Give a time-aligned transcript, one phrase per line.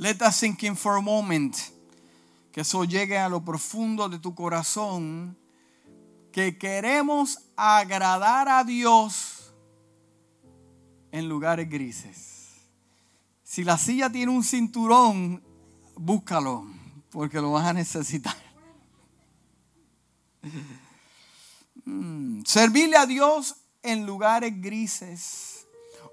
[0.00, 1.54] Let that sink in for a moment.
[2.52, 5.36] Que eso llegue a lo profundo de tu corazón.
[6.32, 9.52] Que queremos agradar a Dios
[11.12, 12.48] en lugares grises.
[13.42, 15.42] Si la silla tiene un cinturón,
[15.96, 16.64] búscalo,
[17.10, 18.36] porque lo vas a necesitar.
[21.84, 25.66] Mm, servirle a Dios en lugares grises.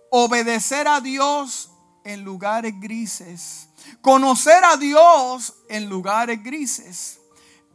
[0.09, 1.69] Obedecer a Dios
[2.07, 3.67] en lugares grises.
[4.01, 7.19] Conocer a Dios en lugares grises.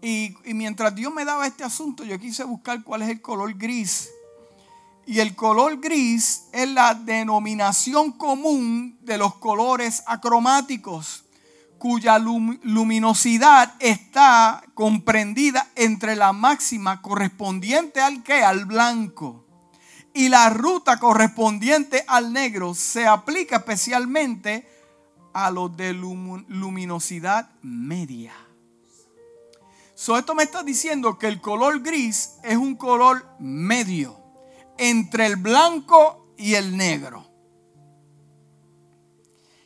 [0.00, 3.54] Y, y, mientras Dios me daba este asunto, yo quise buscar cuál es el color
[3.54, 4.08] gris.
[5.06, 11.24] Y el color gris es la denominación común de los colores acromáticos,
[11.78, 19.44] cuya luminosidad está comprendida entre la máxima correspondiente al que al blanco
[20.14, 24.68] y la ruta correspondiente al negro se aplica especialmente
[25.32, 28.34] a los de luminosidad media.
[29.94, 34.18] So, esto me está diciendo que el color gris es un color medio
[34.76, 37.30] entre el blanco y el negro.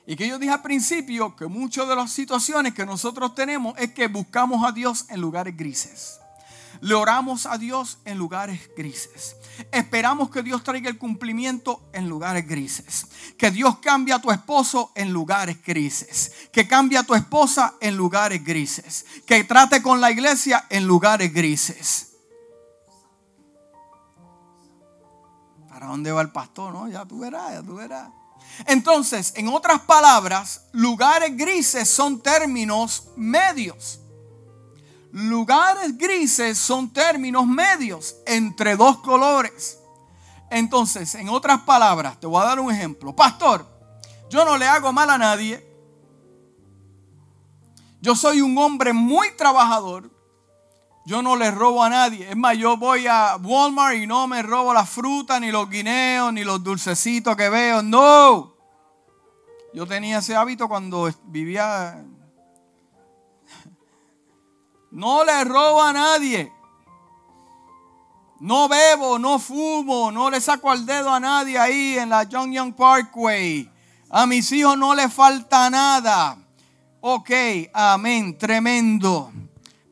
[0.06, 3.92] Y que yo dije al principio que muchas de las situaciones que nosotros tenemos es
[3.92, 6.20] que buscamos a Dios en lugares grises.
[6.80, 9.36] Le oramos a Dios en lugares grises.
[9.72, 13.06] Esperamos que Dios traiga el cumplimiento en lugares grises.
[13.38, 16.32] Que Dios cambie a tu esposo en lugares grises.
[16.52, 19.06] Que cambie a tu esposa en lugares grises.
[19.26, 22.12] Que trate con la iglesia en lugares grises.
[25.68, 26.72] ¿Para dónde va el pastor?
[26.72, 28.08] No, ya tú verás, ya tú verás.
[28.66, 34.00] Entonces, en otras palabras, lugares grises son términos medios.
[35.16, 39.78] Lugares grises son términos medios entre dos colores.
[40.50, 43.16] Entonces, en otras palabras, te voy a dar un ejemplo.
[43.16, 43.66] Pastor,
[44.28, 45.66] yo no le hago mal a nadie.
[48.02, 50.10] Yo soy un hombre muy trabajador.
[51.06, 52.28] Yo no le robo a nadie.
[52.28, 56.30] Es más, yo voy a Walmart y no me robo la fruta, ni los guineos,
[56.30, 57.80] ni los dulcecitos que veo.
[57.82, 58.54] No.
[59.72, 62.04] Yo tenía ese hábito cuando vivía
[64.90, 66.52] no le robo a nadie.
[68.40, 72.52] No bebo, no fumo, no le saco al dedo a nadie ahí en la Young
[72.52, 73.70] Young Parkway.
[74.10, 76.36] A mis hijos no le falta nada.
[77.00, 77.30] Ok,
[77.72, 79.32] amén, tremendo.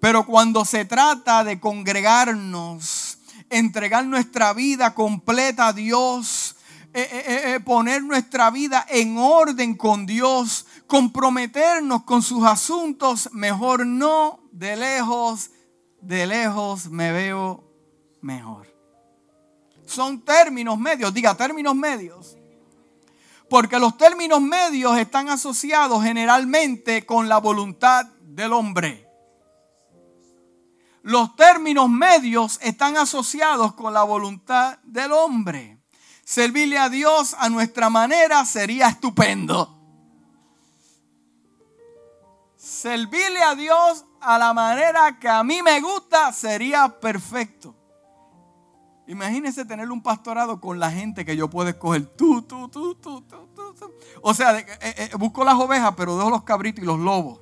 [0.00, 3.18] Pero cuando se trata de congregarnos,
[3.48, 6.56] entregar nuestra vida completa a Dios,
[6.92, 13.86] eh, eh, eh, poner nuestra vida en orden con Dios, comprometernos con sus asuntos, mejor
[13.86, 15.50] no, de lejos,
[16.00, 17.64] de lejos me veo
[18.20, 18.72] mejor.
[19.86, 22.36] Son términos medios, diga términos medios.
[23.48, 29.06] Porque los términos medios están asociados generalmente con la voluntad del hombre.
[31.02, 35.78] Los términos medios están asociados con la voluntad del hombre.
[36.24, 39.83] Servirle a Dios a nuestra manera sería estupendo.
[42.84, 47.74] Servirle a Dios a la manera que a mí me gusta sería perfecto.
[49.06, 52.04] Imagínese tener un pastorado con la gente que yo puedo escoger.
[52.14, 53.94] Tú, tú, tú, tú, tú, tú.
[54.20, 57.40] O sea, eh, eh, busco las ovejas, pero dejo los cabritos y los lobos.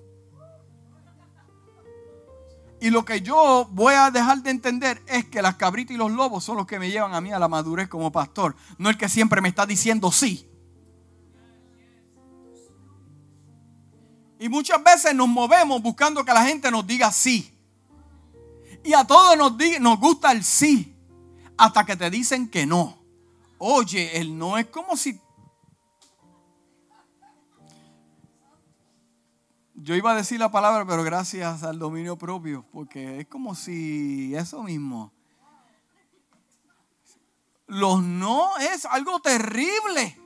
[2.81, 6.13] Y lo que yo voy a dejar de entender es que las cabritas y los
[6.13, 8.55] lobos son los que me llevan a mí a la madurez como pastor.
[8.79, 10.52] No el que siempre me está diciendo sí.
[14.43, 17.57] Y muchas veces nos movemos buscando que la gente nos diga sí.
[18.83, 20.97] Y a todos nos, nos gusta el sí.
[21.57, 22.99] Hasta que te dicen que no.
[23.59, 25.21] Oye, el no es como si...
[29.75, 32.65] Yo iba a decir la palabra, pero gracias al dominio propio.
[32.73, 35.13] Porque es como si eso mismo.
[37.69, 40.19] Los no es algo terrible.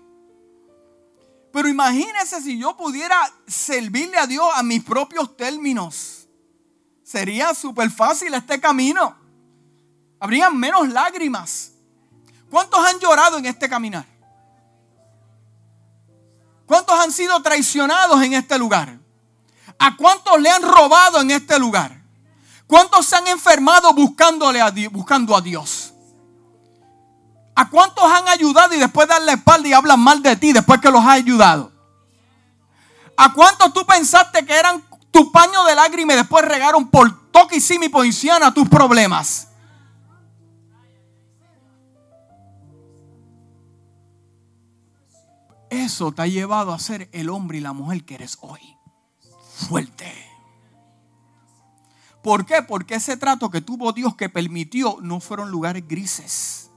[1.56, 6.28] Pero imagínense si yo pudiera servirle a Dios a mis propios términos.
[7.02, 9.16] Sería súper fácil este camino.
[10.20, 11.72] Habrían menos lágrimas.
[12.50, 14.04] ¿Cuántos han llorado en este caminar?
[16.66, 18.98] ¿Cuántos han sido traicionados en este lugar?
[19.78, 22.02] ¿A cuántos le han robado en este lugar?
[22.66, 25.85] ¿Cuántos se han enfermado buscándole a buscando a Dios?
[27.56, 30.78] ¿A cuántos han ayudado y después dan la espalda y hablan mal de ti después
[30.78, 31.72] que los has ayudado?
[33.16, 37.56] ¿A cuántos tú pensaste que eran tu paño de lágrimas y después regaron por toque
[37.56, 37.90] y simi
[38.42, 39.48] a tus problemas?
[45.70, 48.60] eso te ha llevado a ser el hombre y la mujer que eres hoy.
[49.68, 50.12] Fuerte.
[52.22, 52.62] ¿Por qué?
[52.62, 56.70] Porque ese trato que tuvo Dios que permitió no fueron lugares grises.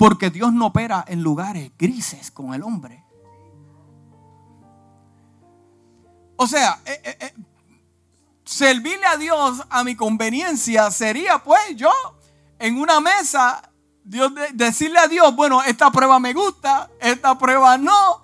[0.00, 3.04] Porque Dios no opera en lugares grises con el hombre.
[6.36, 7.34] O sea, eh, eh, eh,
[8.42, 11.92] servirle a Dios a mi conveniencia sería pues yo
[12.58, 13.60] en una mesa
[14.02, 18.22] Dios decirle a Dios, bueno, esta prueba me gusta, esta prueba no.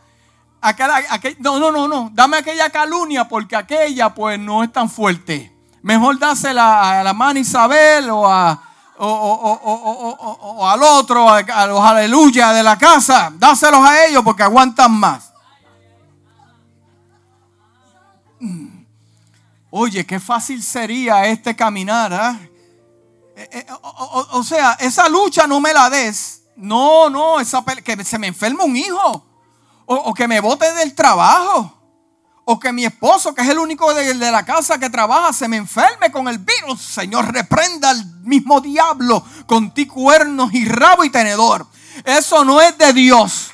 [1.40, 2.10] no, no, no, no.
[2.14, 5.54] Dame aquella calumnia porque aquella pues no es tan fuerte.
[5.82, 8.65] Mejor dásela a la mano Isabel o, a,
[8.98, 13.32] o, al otro, a, los aleluya de la casa.
[13.34, 15.32] Dáselos a ellos porque aguantan más.
[18.40, 18.84] Mm.
[19.70, 22.12] Oye, qué fácil sería este caminar.
[22.12, 22.50] ¿eh?
[23.36, 23.66] Eh, eh,
[24.32, 26.42] o, sea, esa lucha no me la des.
[26.56, 29.26] No, no, esa que se me enferme un hijo.
[29.84, 31.75] O, que me bote del trabajo.
[32.48, 35.48] O que mi esposo, que es el único de, de, la casa que trabaja, se
[35.48, 36.80] me enferme con el virus.
[36.80, 41.66] Señor, reprenda al mismo diablo con ti cuernos y rabo y tenedor.
[42.04, 43.50] Eso no es de Dios.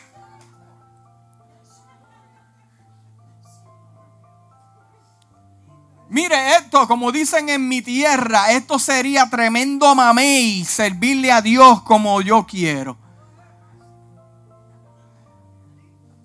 [6.12, 12.20] Mire esto, como dicen en mi tierra, esto sería tremendo mamey servirle a Dios como
[12.20, 12.98] yo quiero.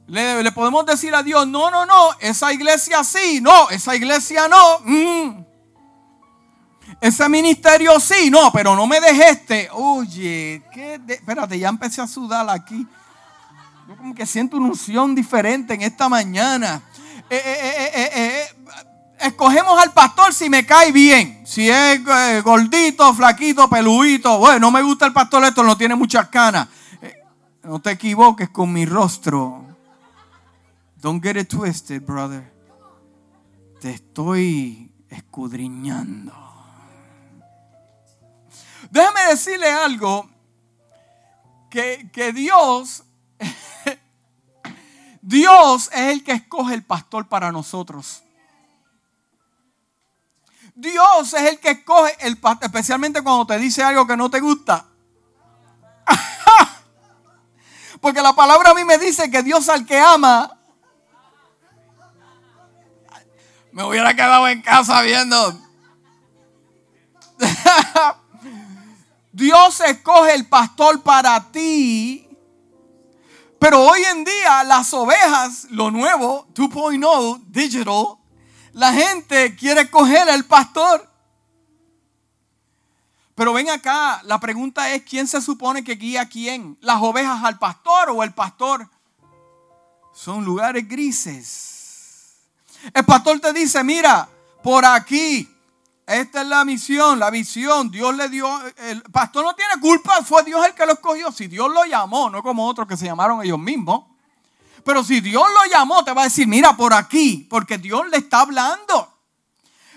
[0.07, 4.80] Le, podemos decir a Dios, no, no, no, esa iglesia sí, no, esa iglesia no.
[4.86, 5.45] Mm.
[7.01, 9.69] Ese ministerio sí, no, pero no me dejes este.
[9.74, 12.88] Oye, ¿qué espérate, ya empecé a sudar aquí.
[13.88, 16.81] Yo como que siento una unción diferente en esta mañana.
[17.30, 18.45] Eh, eh, eh,
[19.19, 21.44] escogemos al pastor si me cae bien.
[21.45, 22.01] Si es
[22.44, 24.39] gordito, flaquito, peludito.
[24.39, 26.69] Bueno, no me gusta el pastor esto, no tiene muchas canas.
[27.63, 29.67] No te equivoques con mi rostro.
[31.01, 32.51] Don't get it twisted, brother.
[33.79, 36.33] Te estoy escudriñando.
[38.89, 40.29] Déjame decirle algo.
[41.69, 43.03] Que, que Dios,
[45.21, 48.23] Dios es el que escoge el pastor para nosotros.
[50.73, 54.85] Dios es el que escoge el especialmente cuando te dice algo que no te gusta.
[58.01, 60.56] Porque la palabra a mí me dice que Dios al que ama,
[63.77, 65.62] me hubiera quedado en casa viendo.
[69.31, 72.27] Dios escoge el pastor para ti.
[73.59, 78.18] Pero hoy en día las ovejas, lo nuevo, 2.0, digital,
[78.74, 81.07] la gente quiere coger al pastor.
[83.35, 86.80] Pero ven acá, la pregunta es, ¿quién se supone que guía a quién?
[86.81, 88.89] ¿Las ovejas al pastor o el pastor?
[90.15, 91.76] Son lugares grises.
[92.94, 94.28] El pastor te dice, mira,
[94.63, 95.50] por aquí,
[96.06, 97.92] esta es la misión, la visión.
[97.92, 98.48] Dios le dio,
[98.78, 101.31] el pastor no tiene culpa, fue Dios el que lo escogió.
[101.31, 104.06] Si Dios lo llamó, no como otros que se llamaron ellos mismos.
[104.84, 108.18] Pero si Dios lo llamó, te va a decir, mira por aquí, porque Dios le
[108.18, 109.13] está hablando.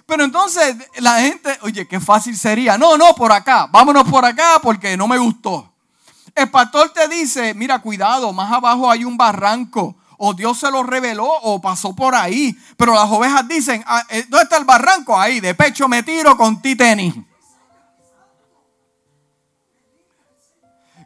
[0.05, 2.77] Pero entonces la gente, oye, qué fácil sería.
[2.77, 5.73] No, no, por acá, vámonos por acá porque no me gustó.
[6.35, 9.95] El pastor te dice, mira, cuidado, más abajo hay un barranco.
[10.23, 12.55] O Dios se lo reveló o pasó por ahí.
[12.77, 15.19] Pero las ovejas dicen, ah, eh, ¿dónde está el barranco?
[15.19, 17.15] Ahí, de pecho me tiro con ti tenis.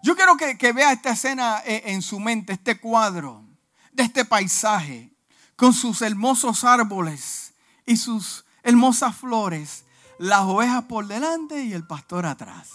[0.03, 3.45] Yo quiero que, vea esta escena eh, en su mente, este cuadro
[3.93, 5.13] de este paisaje,
[5.55, 7.55] con sus hermosos árboles
[7.87, 9.85] y sus hermosas flores,
[10.19, 12.69] las ovejas por delante y el pastor atrás.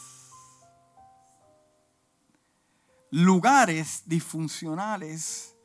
[3.11, 5.58] Lugares disfuncionales.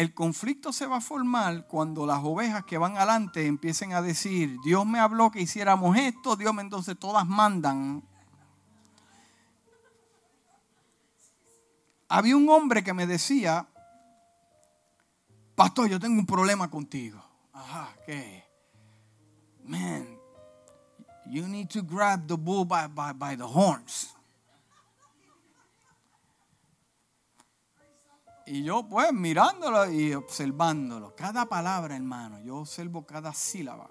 [0.00, 4.56] El conflicto se va a formar cuando las ovejas que van adelante empiecen a decir,
[4.64, 8.02] Dios me habló que hiciéramos esto, Dios me entonces todas mandan
[12.10, 13.66] había un hombre que me decía,
[15.54, 17.22] pastor, yo tengo un problema contigo.
[17.52, 18.44] Ajá, ¿qué?
[19.64, 20.18] Man,
[21.26, 24.12] you need to grab the bull by, by, the horns.
[28.50, 33.88] Y yo pues mirándolo y observándolo, cada palabra hermano, yo observo cada sílaba.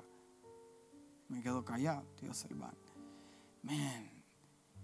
[1.30, 2.78] Me quedo callado, estoy observando.
[3.64, 4.10] Man,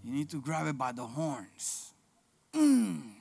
[0.03, 1.93] you need to grab it by the horns.
[2.53, 3.15] Mm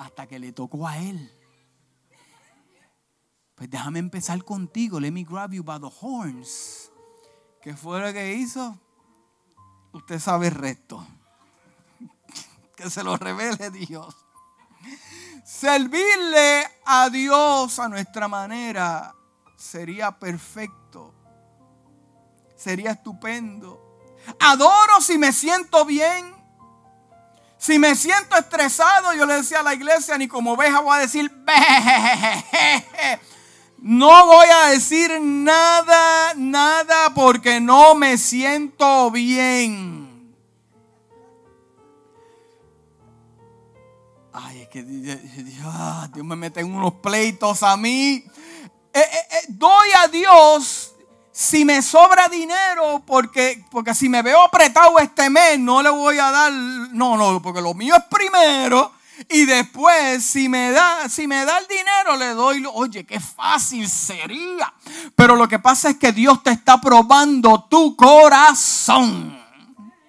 [0.00, 1.30] hasta que le tocó a él.
[3.54, 4.98] Pues déjame empezar contigo.
[4.98, 6.90] Let me grab you by the horns.
[7.60, 8.80] ¿Qué fue lo que hizo?
[9.92, 11.06] Usted sabe el resto.
[12.76, 14.16] que se lo revele Dios.
[15.50, 19.12] Servirle a Dios a nuestra manera
[19.56, 21.12] sería perfecto.
[22.56, 24.16] Sería estupendo.
[24.38, 26.36] Adoro si me siento bien.
[27.58, 31.00] Si me siento estresado, yo le decía a la iglesia, ni como oveja voy a
[31.00, 31.28] decir,
[33.78, 40.09] no voy a decir nada, nada, porque no me siento bien.
[44.42, 48.24] Ay, que Dios me mete en unos pleitos a mí.
[48.92, 50.92] Eh, eh, eh, doy a Dios
[51.32, 56.18] si me sobra dinero, porque, porque si me veo apretado este mes, no le voy
[56.18, 58.92] a dar, no, no, porque lo mío es primero.
[59.28, 63.88] Y después, si me da, si me da el dinero, le doy, oye, qué fácil
[63.88, 64.72] sería.
[65.14, 69.38] Pero lo que pasa es que Dios te está probando tu corazón.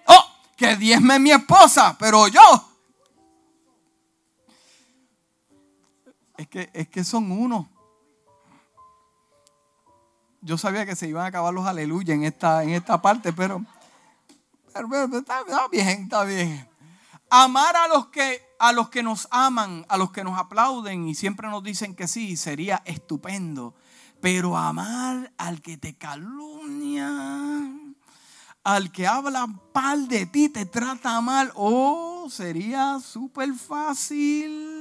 [0.06, 0.24] Oh,
[0.56, 2.71] que diezme mi esposa, pero yo.
[6.42, 7.68] Es que, es que son uno
[10.42, 13.64] yo sabía que se iban a acabar los aleluya en esta, en esta parte, pero,
[14.74, 16.68] está, bien, está bien.
[17.30, 21.14] Amar a los, que, a los que nos aman, a los que nos aplauden y
[21.14, 23.74] siempre nos dicen que sí, sería estupendo.
[24.20, 27.10] Pero amar al que te calumnia,
[28.64, 34.71] al que habla mal de ti, te trata mal, oh, sería súper fácil.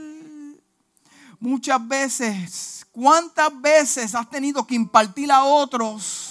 [1.42, 6.31] Muchas veces ¿Cuántas veces has tenido que impartir a otros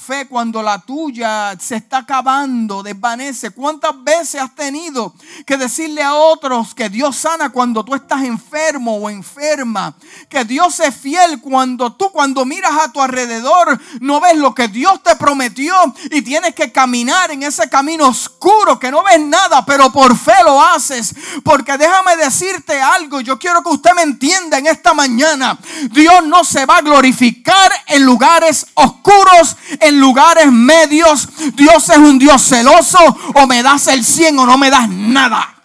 [0.00, 3.50] fe cuando la tuya se está acabando, desvanece?
[3.50, 5.14] ¿Cuántas veces has tenido
[5.44, 9.94] que decirle a otros que Dios sana cuando tú estás enfermo o enferma?
[10.28, 14.68] Que Dios es fiel cuando tú cuando miras a tu alrededor no ves lo que
[14.68, 15.74] Dios te prometió
[16.10, 20.34] y tienes que caminar en ese camino oscuro que no ves nada, pero por fe
[20.44, 21.14] lo haces.
[21.44, 25.58] Porque déjame decirte algo, yo quiero que usted me entienda en esta mañana.
[25.90, 29.56] Dios no se va a glorificar en lugares oscuros,
[29.92, 31.28] lugares medios.
[31.54, 32.98] Dios es un Dios celoso.
[33.34, 35.56] O me das el 100 o no me das nada.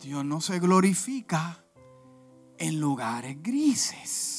[0.00, 1.58] Dios no se glorifica
[2.58, 4.36] en lugares grises.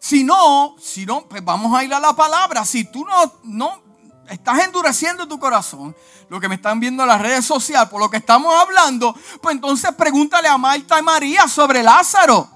[0.00, 2.64] Si no, si no, pues vamos a ir a la palabra.
[2.64, 3.83] Si tú no, no
[4.28, 5.94] estás endureciendo tu corazón,
[6.28, 9.54] lo que me están viendo en las redes sociales, por lo que estamos hablando, pues
[9.54, 12.50] entonces pregúntale a Marta y María sobre Lázaro.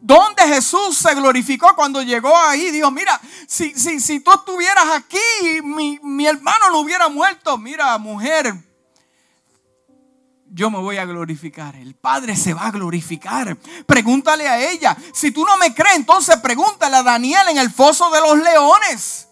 [0.00, 2.70] ¿Dónde Jesús se glorificó cuando llegó ahí?
[2.70, 7.58] Dijo, mira, si, si, si tú estuvieras aquí, mi, mi hermano no hubiera muerto.
[7.58, 8.54] Mira, mujer,
[10.50, 11.76] yo me voy a glorificar.
[11.76, 13.56] El Padre se va a glorificar.
[13.86, 14.96] Pregúntale a ella.
[15.12, 19.27] Si tú no me crees, entonces pregúntale a Daniel en el foso de los leones.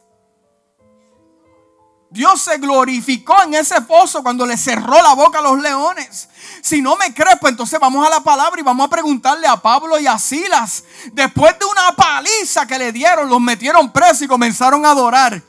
[2.17, 6.29] Dios se glorificó en ese pozo cuando le cerró la boca a los leones.
[6.63, 9.57] Si no me crees, pues entonces vamos a la palabra y vamos a preguntarle a
[9.57, 10.83] Pablo y a Silas.
[11.13, 15.43] Después de una paliza que le dieron, los metieron presos y comenzaron a adorar.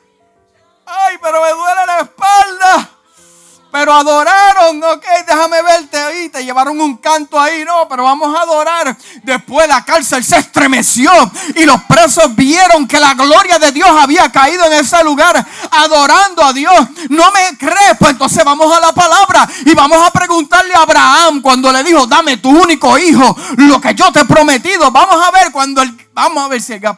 [0.86, 2.97] Ay, pero me duele la espalda.
[3.78, 8.42] Pero adoraron, ok, déjame verte ahí, te llevaron un canto ahí, no, pero vamos a
[8.42, 8.98] adorar.
[9.22, 11.12] Después la cárcel se estremeció
[11.54, 16.44] y los presos vieron que la gloria de Dios había caído en ese lugar, adorando
[16.44, 16.74] a Dios.
[17.10, 21.44] No me crees, pues entonces vamos a la palabra y vamos a preguntarle a Abraham
[21.44, 24.90] cuando le dijo, dame tu único hijo, lo que yo te he prometido.
[24.90, 26.98] Vamos a ver cuando el, vamos a ver si el gas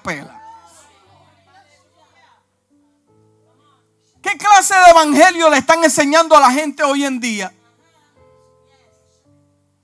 [4.22, 7.54] ¿Qué clase de evangelio le están enseñando a la gente hoy en día?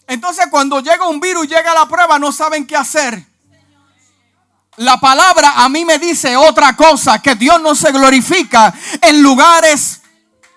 [0.07, 3.25] Entonces cuando llega un virus, llega la prueba, no saben qué hacer.
[4.77, 10.01] La palabra a mí me dice otra cosa, que Dios no se glorifica en lugares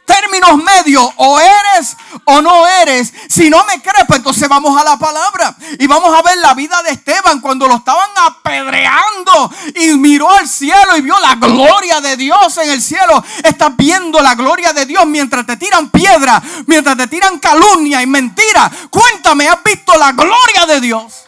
[0.09, 3.13] términos medios, o eres o no eres.
[3.29, 6.55] Si no me crees, pues entonces vamos a la palabra y vamos a ver la
[6.55, 12.01] vida de Esteban cuando lo estaban apedreando y miró al cielo y vio la gloria
[12.01, 13.23] de Dios en el cielo.
[13.45, 18.07] Estás viendo la gloria de Dios mientras te tiran piedra, mientras te tiran calumnia y
[18.07, 18.71] mentira.
[18.91, 21.25] Cuéntame, ¿has visto la gloria de Dios?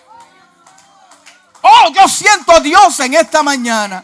[1.63, 4.03] Oh, yo siento a Dios en esta mañana.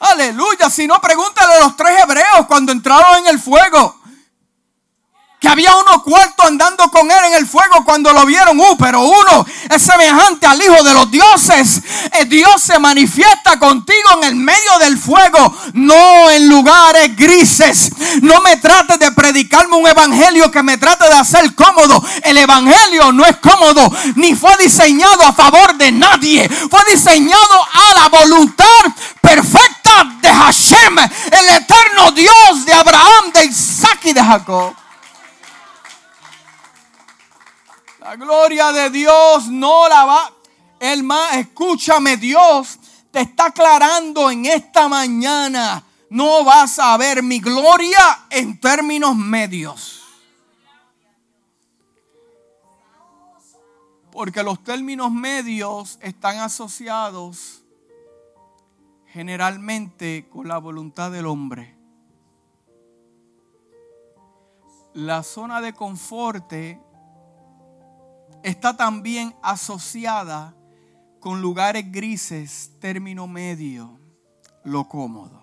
[0.00, 0.70] Aleluya.
[0.70, 3.99] Si no, pregúntale a los tres hebreos cuando entraron en el fuego.
[5.40, 8.60] Que había uno cuarto andando con él en el fuego cuando lo vieron.
[8.60, 11.80] Uh, pero uno es semejante al Hijo de los dioses.
[12.12, 17.90] El Dios se manifiesta contigo en el medio del fuego, no en lugares grises.
[18.20, 22.04] No me trate de predicarme un evangelio que me trate de hacer cómodo.
[22.22, 26.46] El evangelio no es cómodo, ni fue diseñado a favor de nadie.
[26.48, 28.66] Fue diseñado a la voluntad
[29.22, 34.79] perfecta de Hashem, el eterno Dios de Abraham, de Isaac y de Jacob.
[38.10, 40.32] La gloria de Dios no la va.
[40.80, 42.76] El más, escúchame, Dios
[43.12, 45.84] te está aclarando en esta mañana.
[46.08, 50.02] No vas a ver mi gloria en términos medios.
[54.10, 57.62] Porque los términos medios están asociados
[59.06, 61.76] generalmente con la voluntad del hombre.
[64.94, 66.52] La zona de confort
[68.42, 70.54] está también asociada
[71.20, 73.98] con lugares grises, término medio,
[74.64, 75.40] lo cómodo.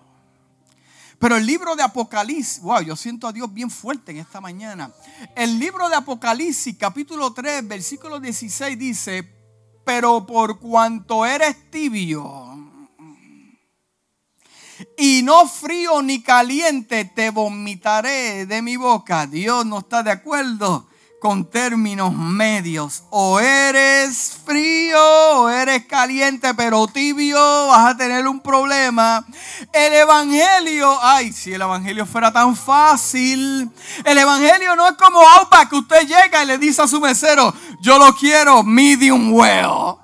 [1.18, 4.92] Pero el libro de Apocalipsis, wow, yo siento a Dios bien fuerte en esta mañana.
[5.34, 9.34] El libro de Apocalipsis, capítulo 3, versículo 16 dice,
[9.84, 12.48] pero por cuanto eres tibio
[14.96, 19.26] y no frío ni caliente, te vomitaré de mi boca.
[19.26, 20.88] Dios no está de acuerdo
[21.20, 23.04] con términos medios.
[23.10, 24.98] O eres frío
[25.36, 29.24] o eres caliente, pero tibio, vas a tener un problema.
[29.72, 33.70] El Evangelio, ay, si el Evangelio fuera tan fácil.
[34.04, 37.52] El Evangelio no es como Aupa que usted llega y le dice a su mesero,
[37.80, 39.96] yo lo quiero medium well.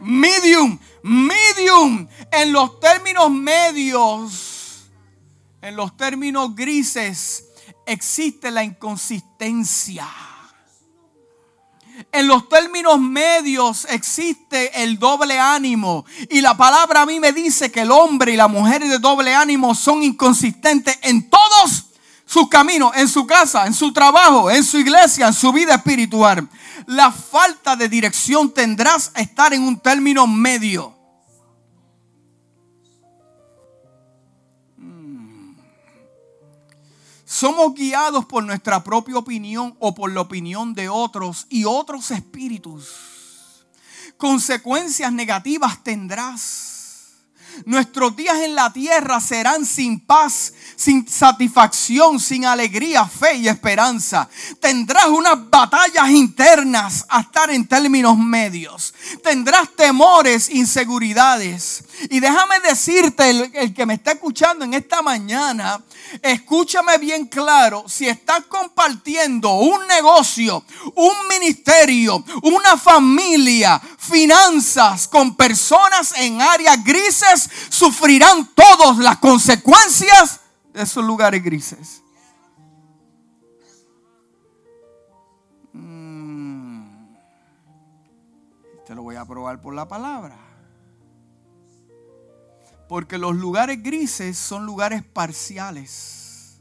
[0.00, 2.08] Medium, medium.
[2.30, 4.86] En los términos medios,
[5.60, 7.44] en los términos grises,
[7.86, 10.06] existe la inconsistencia.
[12.12, 16.04] En los términos medios existe el doble ánimo.
[16.30, 19.34] Y la palabra a mí me dice que el hombre y la mujer de doble
[19.34, 21.86] ánimo son inconsistentes en todos
[22.24, 26.48] sus caminos, en su casa, en su trabajo, en su iglesia, en su vida espiritual.
[26.86, 30.97] La falta de dirección tendrás a estar en un término medio.
[37.30, 43.66] Somos guiados por nuestra propia opinión o por la opinión de otros y otros espíritus.
[44.16, 46.77] Consecuencias negativas tendrás
[47.64, 54.28] Nuestros días en la tierra serán sin paz, sin satisfacción, sin alegría, fe y esperanza.
[54.60, 58.94] Tendrás unas batallas internas a estar en términos medios.
[59.22, 61.84] Tendrás temores, inseguridades.
[62.10, 65.82] Y déjame decirte, el, que me está escuchando en esta mañana,
[66.22, 76.14] escúchame bien claro, si estás compartiendo un negocio, un ministerio, una familia, finanzas con personas
[76.16, 80.40] en áreas grises, sufrirán todas las consecuencias
[80.72, 82.02] de esos lugares grises.
[85.72, 86.86] Mm.
[88.86, 90.36] Te lo voy a probar por la palabra.
[92.88, 96.60] Porque los lugares grises son lugares parciales.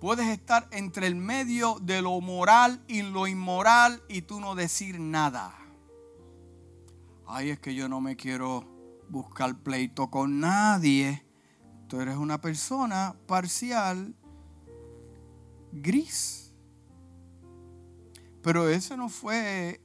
[0.00, 5.00] Puedes estar entre el medio de lo moral y lo inmoral y tú no decir
[5.00, 5.57] nada
[7.28, 8.64] ay, es que yo no me quiero
[9.08, 11.24] buscar pleito con nadie.
[11.88, 14.14] Tú eres una persona parcial,
[15.72, 16.52] gris.
[18.42, 19.80] Pero ese no fue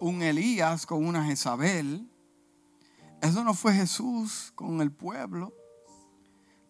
[0.00, 2.10] un Elías con una Jezabel.
[3.22, 5.54] Eso no fue Jesús con el pueblo.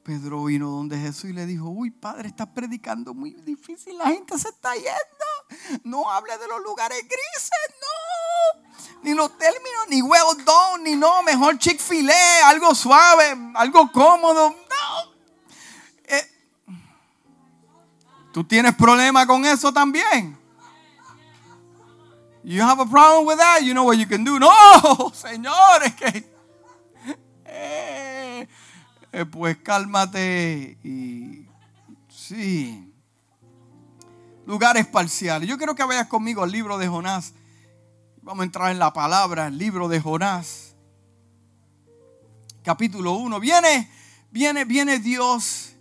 [0.05, 4.39] Pedro vino donde Jesús y le dijo, uy, padre, estás predicando muy difícil, la gente
[4.39, 5.81] se está yendo.
[5.83, 7.51] No hable de los lugares grises,
[7.81, 8.06] no.
[9.07, 14.51] Ni los términos, ni huevos don, ni no, mejor Chick-fil-A, algo suave, algo cómodo.
[14.51, 15.13] No.
[16.07, 16.29] Eh,
[18.33, 20.37] ¿Tú tienes problema con eso también?
[22.43, 23.61] You have a problem with that?
[23.63, 24.41] You know what you can do?
[24.41, 24.51] No,
[25.15, 25.95] señores.
[27.45, 28.49] Eh,
[29.13, 31.47] eh, pues cálmate y
[32.09, 32.93] sí.
[34.47, 35.49] Lugares parciales.
[35.49, 37.35] Yo quiero que vayas conmigo al libro de Jonás.
[38.27, 40.75] Vamos a entrar en la palabra, el libro de Jonás.
[42.65, 43.39] Capítulo 1.
[43.39, 43.89] Viene,
[44.33, 45.77] viene, viene Dios.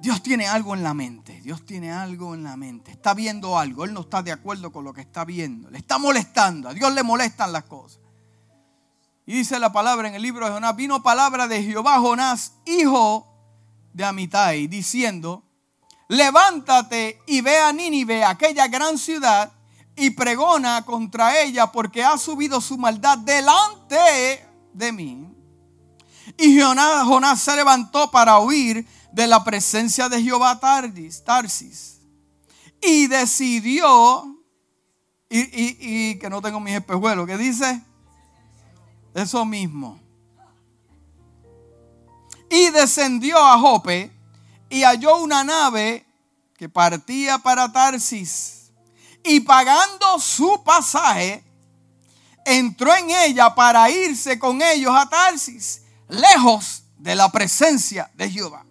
[0.00, 1.40] Dios tiene algo en la mente.
[1.40, 2.90] Dios tiene algo en la mente.
[2.90, 3.84] Está viendo algo.
[3.84, 5.70] Él no está de acuerdo con lo que está viendo.
[5.70, 6.68] Le está molestando.
[6.68, 8.00] A Dios le molestan las cosas.
[9.26, 13.32] Y dice la palabra en el libro de Jonás, vino palabra de Jehová Jonás, hijo
[13.92, 15.44] de Amitai, diciendo,
[16.08, 19.52] levántate y ve a Nínive, aquella gran ciudad,
[19.96, 25.28] y pregona contra ella porque ha subido su maldad delante de mí.
[26.38, 32.00] Y Jonás, se levantó para huir de la presencia de Jehová Tardis, Tarsis.
[32.82, 34.24] Y decidió,
[35.28, 37.82] y, y que no tengo mis espejuelos, ¿qué dice?
[39.14, 40.00] Eso mismo.
[42.50, 44.12] Y descendió a Jope
[44.68, 46.04] y halló una nave
[46.56, 48.53] que partía para Tarsis.
[49.24, 51.42] Y pagando su pasaje,
[52.44, 58.64] entró en ella para irse con ellos a Tarsis, lejos de la presencia de Jehová.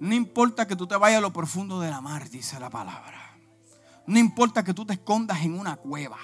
[0.00, 3.38] No importa que tú te vayas a lo profundo de la mar, dice la palabra.
[4.06, 6.18] No importa que tú te escondas en una cueva.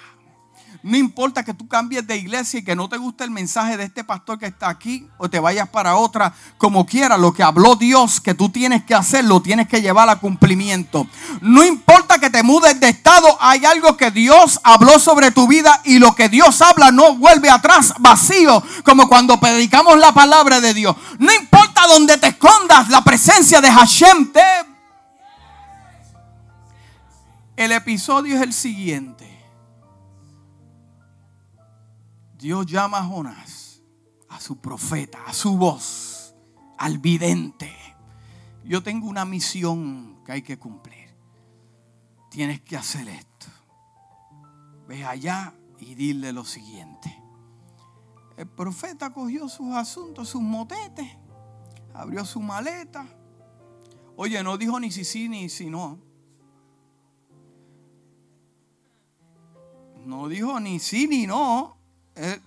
[0.83, 3.83] No importa que tú cambies de iglesia y que no te guste el mensaje de
[3.83, 7.75] este pastor que está aquí o te vayas para otra, como quiera, lo que habló
[7.75, 11.07] Dios que tú tienes que hacer, lo tienes que llevar a cumplimiento.
[11.41, 15.81] No importa que te mudes de estado, hay algo que Dios habló sobre tu vida
[15.85, 20.73] y lo que Dios habla no vuelve atrás vacío, como cuando predicamos la palabra de
[20.73, 20.95] Dios.
[21.19, 24.41] No importa donde te escondas, la presencia de Hashem te...
[27.55, 29.30] El episodio es el siguiente.
[32.41, 33.83] Dios llama a Jonás,
[34.27, 36.33] a su profeta, a su voz,
[36.75, 37.71] al vidente.
[38.63, 41.15] Yo tengo una misión que hay que cumplir.
[42.31, 43.45] Tienes que hacer esto.
[44.87, 47.15] Ve allá y dile lo siguiente.
[48.37, 51.15] El profeta cogió sus asuntos, sus motetes,
[51.93, 53.05] abrió su maleta.
[54.15, 55.99] Oye, no dijo ni si sí ni si no.
[60.07, 61.80] No dijo ni sí ni no.
[62.15, 62.39] Eh,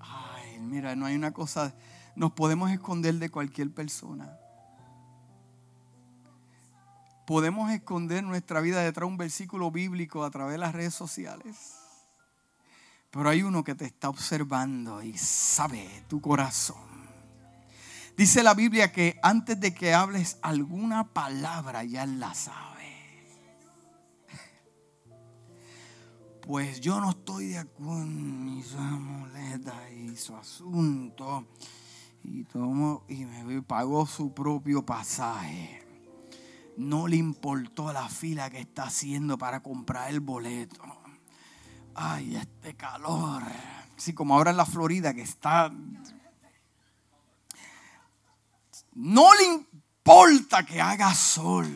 [0.00, 1.74] ay, mira, no hay una cosa,
[2.16, 4.38] nos podemos esconder de cualquier persona.
[7.26, 11.56] Podemos esconder nuestra vida detrás de un versículo bíblico a través de las redes sociales.
[13.10, 16.94] Pero hay uno que te está observando y sabe tu corazón.
[18.16, 22.73] Dice la Biblia que antes de que hables alguna palabra ya la sabe.
[26.46, 31.46] Pues yo no estoy de acuerdo con su muleta y su asunto.
[32.22, 35.82] Y tomó y me pagó su propio pasaje.
[36.76, 40.82] No le importó la fila que está haciendo para comprar el boleto.
[41.94, 43.42] Ay, este calor.
[43.96, 45.72] Así como ahora en la Florida que está...
[48.92, 51.66] No le importa que haga sol.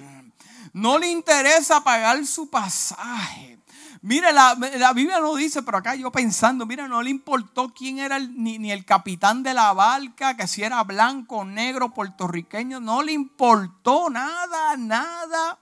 [0.73, 3.58] No le interesa pagar su pasaje.
[4.03, 4.55] Mire, la,
[4.95, 8.71] Biblia no dice, pero acá yo pensando, mira, no le importó quién era ni, ni,
[8.71, 14.77] el capitán de la barca, que si era blanco, negro, puertorriqueño, no le importó nada,
[14.77, 15.59] nada.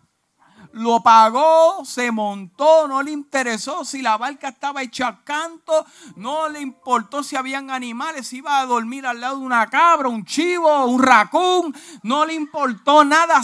[0.73, 6.61] Lo pagó, se montó, no le interesó si la barca estaba hecha canto, no le
[6.61, 10.85] importó si habían animales, si iba a dormir al lado de una cabra, un chivo,
[10.85, 13.43] un racún, no le importó nada,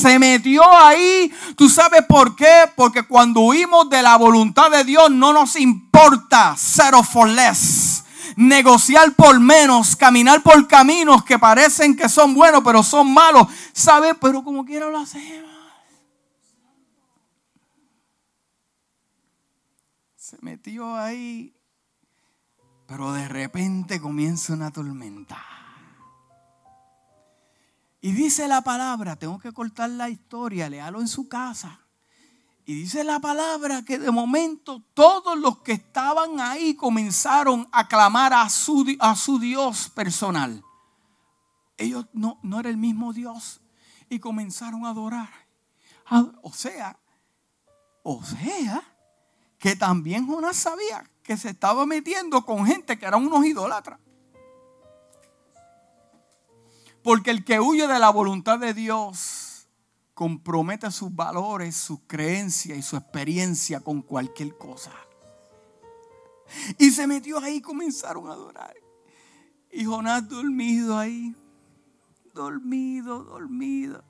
[0.00, 1.32] se metió ahí.
[1.56, 2.70] ¿Tú sabes por qué?
[2.74, 8.04] Porque cuando huimos de la voluntad de Dios no nos importa cero for less
[8.36, 13.46] negociar por menos, caminar por caminos que parecen que son buenos, pero son malos.
[13.72, 14.14] ¿Sabes?
[14.20, 15.50] Pero como quiera lo hacemos.
[20.30, 21.52] se metió ahí,
[22.86, 25.44] pero de repente comienza una tormenta.
[28.00, 31.80] Y dice la palabra, tengo que cortar la historia, léalo en su casa.
[32.64, 38.32] Y dice la palabra que de momento todos los que estaban ahí comenzaron a clamar
[38.32, 40.62] a su, a su Dios personal.
[41.76, 43.60] Ellos no, no era el mismo Dios.
[44.08, 45.30] Y comenzaron a adorar.
[46.42, 46.98] O sea,
[48.02, 48.82] o sea,
[49.58, 54.00] que también Jonás sabía que se estaba metiendo con gente que eran unos idólatras.
[57.02, 59.68] Porque el que huye de la voluntad de Dios
[60.14, 64.92] compromete sus valores, sus creencias y su experiencia con cualquier cosa.
[66.78, 68.74] Y se metió ahí y comenzaron a adorar.
[69.72, 71.34] Y Jonás dormido ahí,
[72.34, 74.04] dormido, dormido.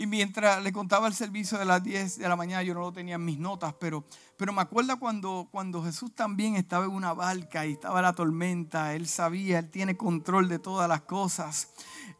[0.00, 2.92] Y mientras le contaba el servicio de las 10 de la mañana, yo no lo
[2.92, 4.04] tenía en mis notas, pero,
[4.36, 8.94] pero me acuerdo cuando, cuando Jesús también estaba en una barca y estaba la tormenta,
[8.94, 11.70] él sabía, él tiene control de todas las cosas.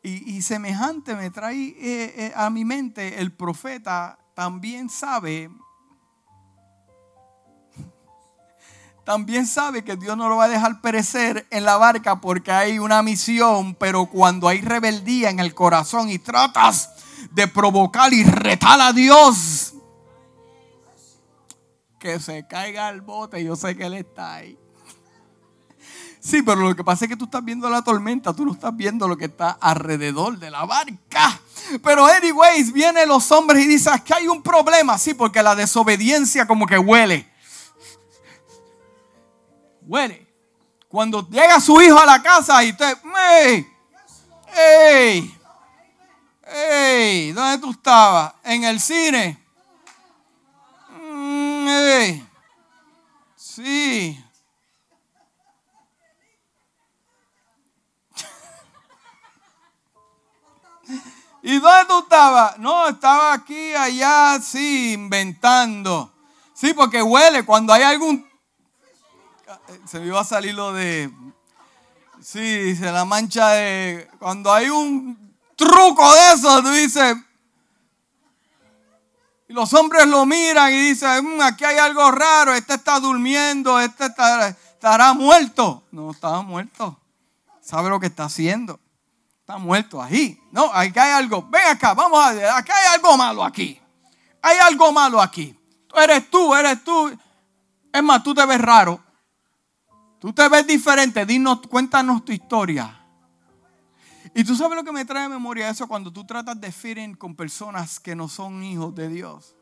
[0.03, 5.49] Y, semejante me trae eh, eh, a mi mente, el profeta también sabe,
[9.05, 12.81] también sabe que Dios no lo va a dejar perecer en la barca porque hay
[12.81, 16.98] una misión, pero cuando hay rebeldía en el corazón y tratas
[17.31, 19.75] de provocar y retar a Dios,
[21.99, 24.59] que se caiga el bote, yo sé que Él está ahí.
[26.21, 28.77] Sí, pero lo que pasa es que tú estás viendo la tormenta, tú no estás
[28.77, 31.41] viendo lo que está alrededor de la barca.
[31.83, 34.99] Pero anyways, vienen los hombres y dicen, que hay un problema.
[34.99, 37.31] Sí, porque la desobediencia como que huele
[39.89, 40.27] huele.
[40.89, 42.97] Cuando llega su hijo a la casa y usted,
[43.43, 43.67] ¡ey!
[44.57, 45.38] ¡ey!
[46.49, 47.33] ¡Ey!
[47.33, 48.35] ¿Dónde tú estabas?
[48.45, 49.39] ¿En el cine?
[51.01, 52.27] Mm, ¡ey!
[53.37, 54.25] Sí.
[61.43, 62.59] ¿Y dónde tú estabas?
[62.59, 66.13] No, estaba aquí, allá, sí, inventando.
[66.55, 67.45] Sí, porque huele.
[67.45, 68.29] Cuando hay algún
[69.87, 71.11] se me iba a salir lo de.
[72.21, 74.09] Sí, se la mancha de.
[74.19, 75.28] Cuando hay un
[75.59, 77.17] truco de eso, tú dices.
[79.49, 83.79] Y los hombres lo miran y dicen: mm, aquí hay algo raro, este está durmiendo,
[83.79, 85.83] este estará muerto.
[85.91, 86.99] No, estaba muerto.
[87.61, 88.81] ¿Sabe lo que está haciendo?
[89.41, 90.41] Está muerto ahí.
[90.53, 91.47] No, aquí hay algo.
[91.51, 92.49] Ven acá, vamos a ver.
[92.49, 93.79] Aquí hay algo malo aquí.
[94.41, 95.59] Hay algo malo aquí.
[95.95, 97.19] Eres tú, eres tú.
[97.93, 99.03] Es más, tú te ves raro.
[100.19, 102.98] Tú te ves diferente, dinos, cuéntanos tu historia.
[104.39, 107.19] Y tú sabes lo que me trae a memoria eso cuando tú tratas de fit
[107.19, 109.57] con personas que no son hijos de Dios.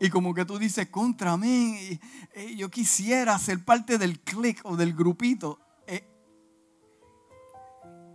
[0.00, 2.00] Y como que tú dices, contra mí,
[2.56, 5.60] yo quisiera ser parte del click o del grupito.
[5.86, 6.04] Eh,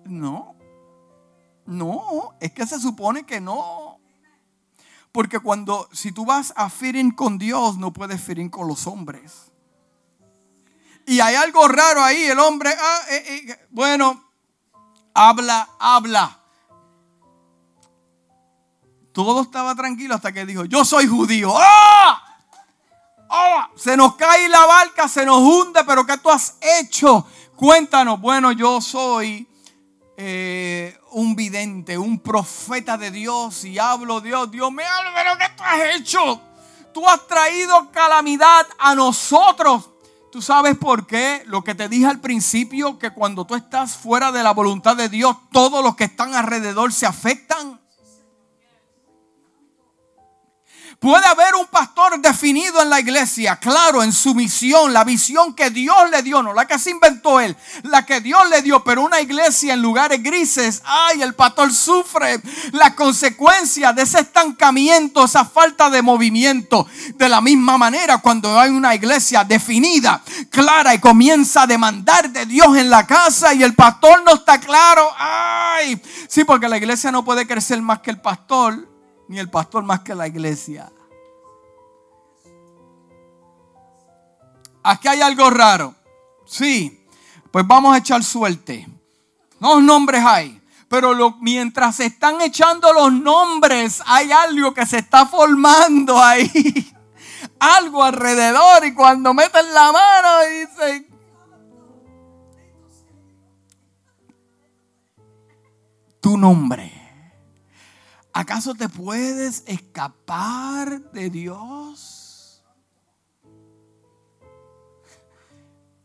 [0.03, 0.53] no,
[1.65, 4.01] no, es que se supone que no.
[5.13, 9.46] Porque cuando, si tú vas a fit con Dios, no puedes fit con los hombres.
[11.07, 12.25] Y hay algo raro ahí.
[12.25, 14.29] El hombre, ah, eh, eh, bueno,
[15.13, 16.37] habla, habla.
[19.13, 21.53] Todo estaba tranquilo hasta que dijo, yo soy judío.
[21.57, 22.37] ¡Ah!
[23.29, 23.69] ¡Ah!
[23.77, 27.25] Se nos cae la barca, se nos hunde, pero ¿qué tú has hecho?
[27.55, 28.19] Cuéntanos.
[28.19, 29.47] Bueno, yo soy
[30.17, 34.51] eh, un vidente, un profeta de Dios y hablo Dios.
[34.51, 36.41] Dios me habla, pero ¿qué tú has hecho?
[36.93, 39.89] Tú has traído calamidad a nosotros.
[40.31, 41.43] ¿Tú sabes por qué?
[41.45, 45.09] Lo que te dije al principio, que cuando tú estás fuera de la voluntad de
[45.09, 47.79] Dios, todos los que están alrededor se afectan.
[50.99, 55.69] Puede haber un pastor definido en la iglesia, claro, en su misión, la visión que
[55.69, 59.03] Dios le dio, no la que se inventó él, la que Dios le dio, pero
[59.03, 65.45] una iglesia en lugares grises, ay, el pastor sufre la consecuencia de ese estancamiento, esa
[65.45, 66.87] falta de movimiento.
[67.13, 72.47] De la misma manera, cuando hay una iglesia definida, clara y comienza a demandar de
[72.47, 77.11] Dios en la casa y el pastor no está claro, ay, sí, porque la iglesia
[77.11, 78.96] no puede crecer más que el pastor
[79.27, 80.91] ni el pastor más que la iglesia.
[84.83, 85.93] Aquí hay algo raro.
[86.45, 87.05] Sí,
[87.51, 88.87] pues vamos a echar suerte.
[89.59, 90.61] Dos nombres hay.
[90.87, 96.49] Pero mientras se están echando los nombres, hay algo que se está formando ahí.
[97.59, 98.85] algo alrededor.
[98.85, 101.07] Y cuando meten la mano dicen,
[106.21, 106.96] tu nombre.
[108.37, 112.61] ¿Acaso te puedes escapar de Dios?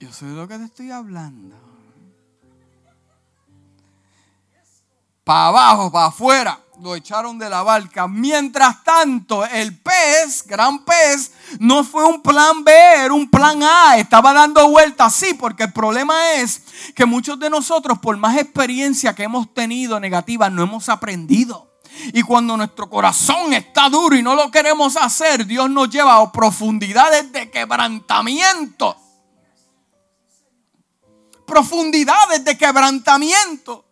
[0.01, 1.55] Yo sé de lo que te estoy hablando.
[5.23, 8.09] Para abajo, para afuera, lo echaron de la barca.
[8.09, 13.99] Mientras tanto, el pez, gran pez, no fue un plan B, era un plan A.
[13.99, 16.63] Estaba dando vueltas, sí, porque el problema es
[16.95, 21.72] que muchos de nosotros, por más experiencia que hemos tenido negativa, no hemos aprendido.
[22.13, 26.33] Y cuando nuestro corazón está duro y no lo queremos hacer, Dios nos lleva a
[26.33, 28.97] profundidades de quebrantamiento.
[31.47, 33.85] Profundidades de quebrantamiento.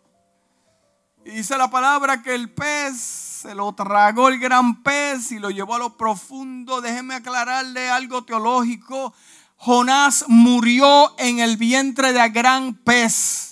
[1.25, 2.97] Y dice la palabra que el pez
[3.41, 6.79] se lo tragó el gran pez y lo llevó a lo profundo.
[6.79, 9.13] Déjeme aclararle algo teológico.
[9.57, 13.50] Jonás murió en el vientre de gran pez.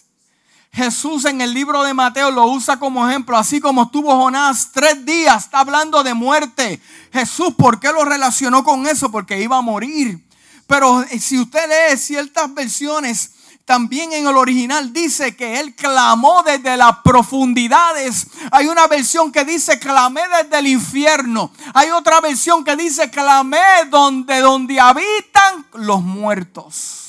[0.71, 5.05] Jesús en el libro de Mateo lo usa como ejemplo, así como estuvo Jonás tres
[5.05, 6.79] días, está hablando de muerte.
[7.11, 9.11] Jesús, ¿por qué lo relacionó con eso?
[9.11, 10.23] Porque iba a morir.
[10.67, 13.31] Pero eh, si usted lee ciertas versiones,
[13.65, 18.27] también en el original dice que él clamó desde las profundidades.
[18.51, 21.51] Hay una versión que dice clamé desde el infierno.
[21.73, 27.08] Hay otra versión que dice clamé donde donde habitan los muertos.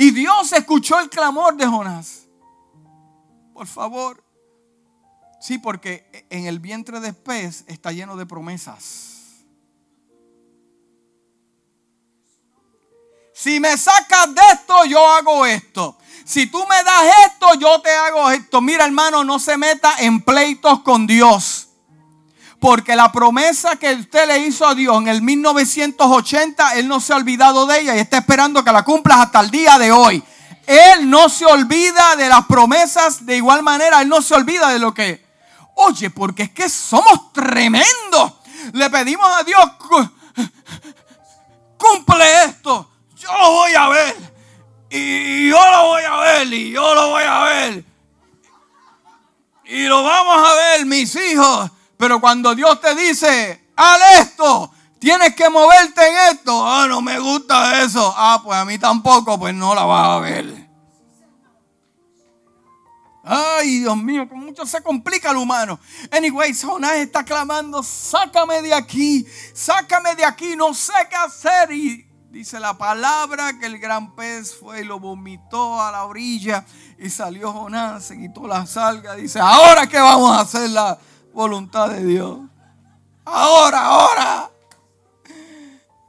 [0.00, 2.22] Y Dios escuchó el clamor de Jonás.
[3.52, 4.24] Por favor.
[5.42, 9.44] Sí, porque en el vientre de pez está lleno de promesas.
[13.34, 15.98] Si me sacas de esto, yo hago esto.
[16.24, 18.62] Si tú me das esto, yo te hago esto.
[18.62, 21.68] Mira, hermano, no se meta en pleitos con Dios.
[22.60, 27.12] Porque la promesa que usted le hizo a Dios en el 1980, Él no se
[27.12, 30.22] ha olvidado de ella y está esperando que la cumplas hasta el día de hoy.
[30.66, 34.78] Él no se olvida de las promesas, de igual manera, Él no se olvida de
[34.78, 35.26] lo que...
[35.74, 38.34] Oye, porque es que somos tremendos.
[38.74, 39.64] Le pedimos a Dios,
[41.78, 44.16] cumple esto yo lo voy a ver.
[44.90, 46.52] Y yo lo voy a ver.
[46.52, 47.84] Y yo lo voy a ver.
[49.66, 51.70] Y lo vamos a ver, mis hijos.
[52.00, 56.66] Pero cuando Dios te dice, haz esto, tienes que moverte en esto.
[56.66, 58.14] Ah, no me gusta eso.
[58.16, 60.66] Ah, pues a mí tampoco, pues no la vas a ver.
[63.22, 65.78] Ay, Dios mío, que mucho se complica el humano.
[66.10, 71.70] Anyway, Jonás está clamando, sácame de aquí, sácame de aquí, no sé qué hacer.
[71.70, 76.64] Y Dice la palabra que el gran pez fue y lo vomitó a la orilla
[76.96, 79.16] y salió Jonás, se quitó la salga.
[79.16, 80.96] Dice, ahora que vamos a hacer la
[81.32, 82.38] voluntad de Dios.
[83.24, 84.50] Ahora, ahora.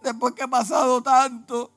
[0.02, 1.72] Después que ha pasado tanto.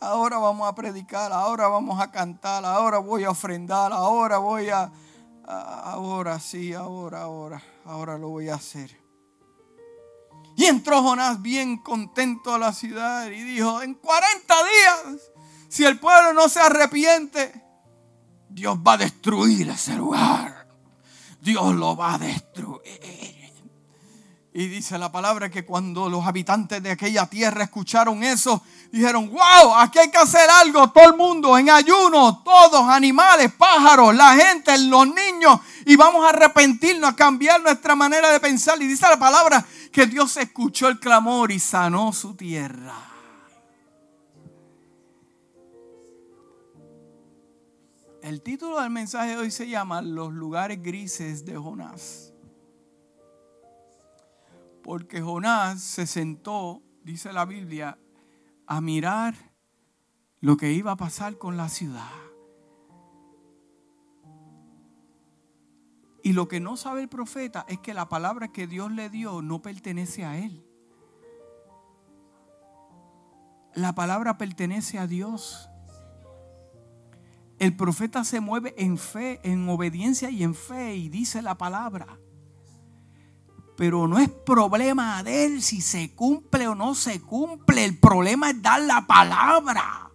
[0.00, 4.90] Ahora vamos a predicar, ahora vamos a cantar, ahora voy a ofrendar, ahora voy a...
[5.50, 8.94] Ahora sí, ahora, ahora, ahora lo voy a hacer.
[10.56, 15.20] Y entró Jonás bien contento a la ciudad y dijo, en 40 días,
[15.68, 17.64] si el pueblo no se arrepiente,
[18.48, 20.57] Dios va a destruir ese lugar.
[21.40, 23.38] Dios lo va a destruir.
[24.58, 29.74] Y dice la palabra que cuando los habitantes de aquella tierra escucharon eso, dijeron, wow,
[29.76, 34.76] aquí hay que hacer algo, todo el mundo en ayuno, todos, animales, pájaros, la gente,
[34.78, 38.82] los niños, y vamos a arrepentirnos, a cambiar nuestra manera de pensar.
[38.82, 42.94] Y dice la palabra que Dios escuchó el clamor y sanó su tierra.
[48.22, 52.34] El título del mensaje de hoy se llama Los lugares grises de Jonás.
[54.82, 57.98] Porque Jonás se sentó, dice la Biblia,
[58.66, 59.34] a mirar
[60.40, 62.10] lo que iba a pasar con la ciudad.
[66.24, 69.42] Y lo que no sabe el profeta es que la palabra que Dios le dio
[69.42, 70.64] no pertenece a él.
[73.74, 75.70] La palabra pertenece a Dios.
[77.58, 82.06] El profeta se mueve en fe, en obediencia y en fe y dice la palabra.
[83.76, 87.84] Pero no es problema de él si se cumple o no se cumple.
[87.84, 90.10] El problema es dar la palabra.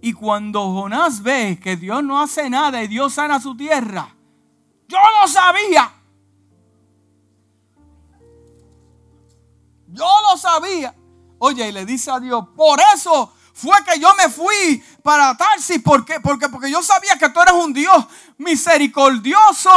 [0.00, 4.14] Y cuando Jonás ve que Dios no hace nada y Dios sana su tierra,
[4.86, 5.90] yo lo sabía.
[9.88, 10.94] Yo lo sabía.
[11.38, 15.80] Oye, y le dice a Dios, por eso fue que yo me fui para Tarsis,
[15.82, 18.04] porque, porque, porque yo sabía que tú eres un Dios
[18.36, 19.70] misericordioso,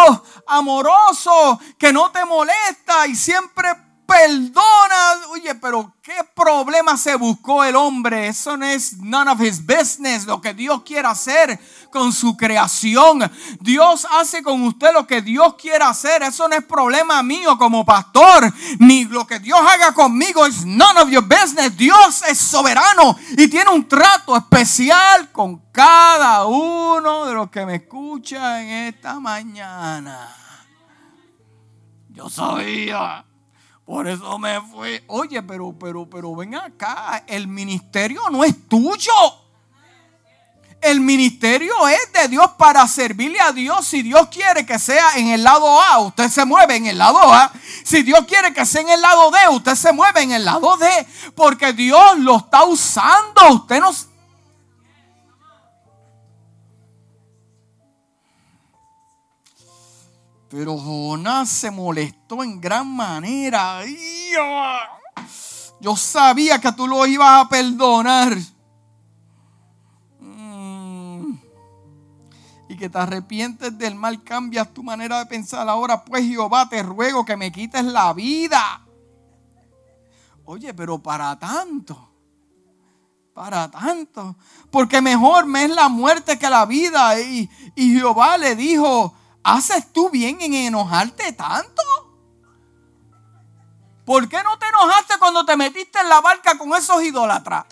[0.47, 5.27] amoroso, que no te molesta y siempre perdona.
[5.29, 8.29] Oye, pero ¿qué problema se buscó el hombre?
[8.29, 10.25] Eso no es none of his business.
[10.25, 11.59] Lo que Dios quiere hacer
[11.91, 13.29] con su creación.
[13.59, 16.23] Dios hace con usted lo que Dios quiere hacer.
[16.23, 18.51] Eso no es problema mío como pastor.
[18.79, 21.75] Ni lo que Dios haga conmigo es none of your business.
[21.75, 27.75] Dios es soberano y tiene un trato especial con cada uno de los que me
[27.75, 30.33] escuchan esta mañana.
[32.09, 33.25] Yo sabía.
[33.87, 35.01] Por eso me fui.
[35.07, 37.23] Oye, pero, pero, pero ven acá.
[37.25, 39.13] El ministerio no es tuyo.
[40.81, 43.87] El ministerio es de Dios para servirle a Dios.
[43.87, 47.33] Si Dios quiere que sea en el lado A, usted se mueve en el lado
[47.33, 47.49] A.
[47.85, 50.75] Si Dios quiere que sea en el lado D, usted se mueve en el lado
[50.75, 51.07] D.
[51.33, 53.53] Porque Dios lo está usando.
[53.53, 53.91] Usted no,
[60.49, 63.81] Pero Jonás se molestó en gran manera.
[65.79, 68.37] Yo sabía que tú lo ibas a perdonar.
[70.19, 71.33] Mm.
[72.69, 75.67] Y que te arrepientes del mal, cambias tu manera de pensar.
[75.67, 78.85] Ahora pues Jehová te ruego que me quites la vida.
[80.45, 82.09] Oye, pero para tanto.
[83.33, 84.37] Para tanto.
[84.71, 87.19] Porque mejor me es la muerte que la vida.
[87.19, 89.13] Y, y Jehová le dijo,
[89.47, 91.81] ¿haces tú bien en enojarte tanto?
[94.05, 97.65] ¿Por qué no te enojaste cuando te metiste en la barca con esos idólatras?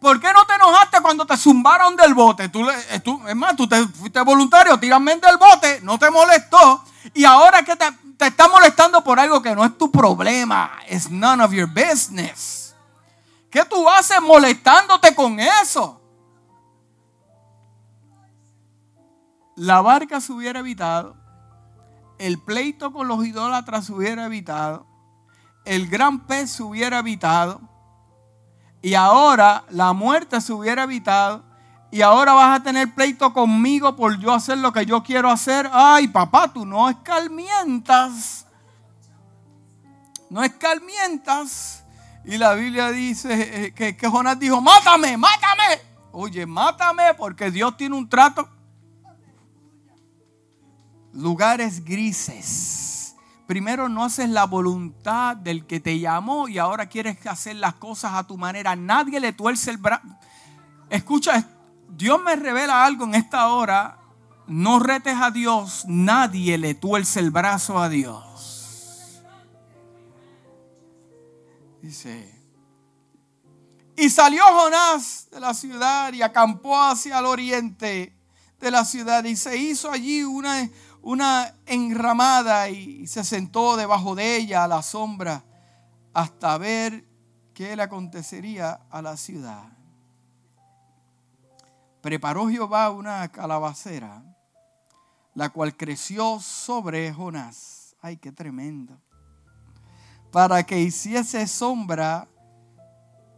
[0.00, 2.48] ¿Por qué no te enojaste cuando te zumbaron del bote?
[2.48, 6.84] Tú, eh, tú, es más, tú te fuiste voluntario, tírame del bote, no te molestó.
[7.12, 10.78] Y ahora que te, te está molestando por algo que no es tu problema.
[10.88, 12.74] It's none of your business.
[13.50, 15.97] ¿Qué tú haces molestándote con eso?
[19.58, 21.14] La barca se hubiera evitado
[22.18, 24.86] el pleito con los idólatras se hubiera evitado,
[25.64, 27.60] el gran pez se hubiera evitado,
[28.82, 31.44] y ahora la muerte se hubiera evitado,
[31.90, 35.70] y ahora vas a tener pleito conmigo por yo hacer lo que yo quiero hacer.
[35.72, 38.44] Ay, papá, tú no escarmientas.
[40.28, 41.82] No escarmientas.
[42.26, 45.80] Y la Biblia dice eh, que, que Jonás dijo, mátame, mátame.
[46.12, 48.46] Oye, mátame porque Dios tiene un trato
[51.18, 53.14] lugares grises.
[53.46, 58.12] Primero no haces la voluntad del que te llamó y ahora quieres hacer las cosas
[58.14, 58.76] a tu manera.
[58.76, 60.06] Nadie le tuerce el brazo.
[60.90, 61.48] Escucha,
[61.88, 63.98] Dios me revela algo en esta hora.
[64.46, 65.84] No retes a Dios.
[65.86, 69.22] Nadie le tuerce el brazo a Dios.
[71.82, 72.34] Dice.
[73.96, 78.14] Y salió Jonás de la ciudad y acampó hacia el oriente
[78.60, 80.68] de la ciudad y se hizo allí una,
[81.02, 85.44] una enramada y se sentó debajo de ella a la sombra
[86.12, 87.04] hasta ver
[87.54, 89.64] qué le acontecería a la ciudad.
[92.00, 94.22] Preparó Jehová una calabacera,
[95.34, 97.96] la cual creció sobre Jonás.
[98.00, 98.96] Ay, qué tremendo.
[100.30, 102.28] Para que hiciese sombra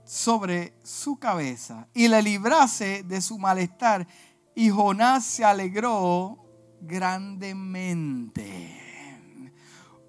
[0.04, 4.06] sobre su cabeza y le librase de su malestar.
[4.54, 6.49] Y Jonás se alegró
[6.80, 8.80] grandemente.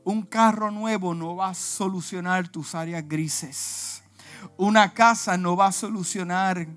[0.04, 4.04] Un carro nuevo no va a solucionar tus áreas grises.
[4.58, 6.68] Una casa no va a solucionar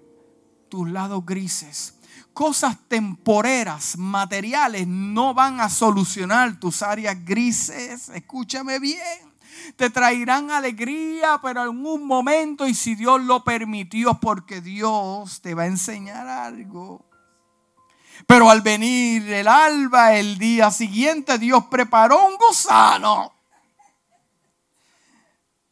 [0.69, 1.95] tus lados grises.
[2.35, 8.09] Cosas temporeras, materiales, no van a solucionar tus áreas grises.
[8.11, 9.35] Escúchame bien.
[9.77, 15.55] Te traerán alegría, pero en un momento y si Dios lo permitió, porque Dios te
[15.55, 17.05] va a enseñar algo.
[18.27, 23.33] Pero al venir el alba, el día siguiente, Dios preparó un gusano.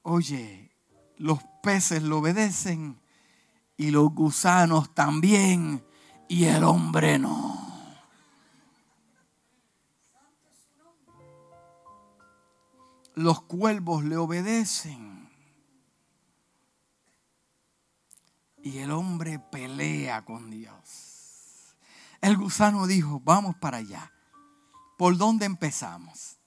[0.02, 0.72] Oye,
[1.16, 3.00] los peces lo obedecen
[3.76, 5.84] y los gusanos también
[6.28, 7.60] y el hombre no.
[13.14, 15.30] Los cuervos le obedecen
[18.62, 21.11] y el hombre pelea con Dios.
[22.22, 24.12] El gusano dijo, vamos para allá.
[24.96, 26.38] ¿Por dónde empezamos?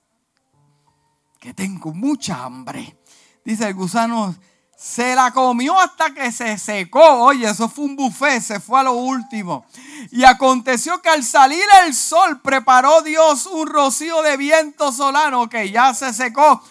[1.39, 2.97] Que tengo mucha hambre.
[3.43, 4.33] Dice el gusano,
[4.77, 7.25] se la comió hasta que se secó.
[7.25, 9.65] Oye, eso fue un buffet, se fue a lo último.
[10.11, 15.71] Y aconteció que al salir el sol preparó Dios un rocío de viento solano que
[15.71, 16.63] ya se secó.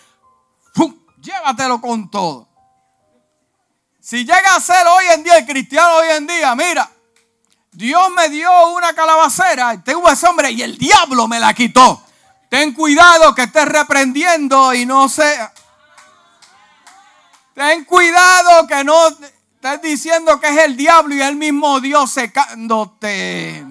[0.72, 0.96] ¡Fum!
[1.20, 2.48] Llévatelo con todo.
[4.00, 6.90] Si llega a ser hoy en día el cristiano hoy en día, mira,
[7.74, 12.02] Dios me dio una calabacera, tengo ese hombre y el diablo me la quitó.
[12.48, 15.52] Ten cuidado que estés reprendiendo y no sea.
[17.52, 23.64] Ten cuidado que no estés diciendo que es el diablo y el mismo Dios secándote.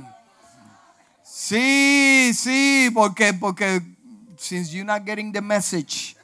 [1.23, 3.81] Sí, sí, porque, porque,
[4.37, 6.17] since you're not getting the message.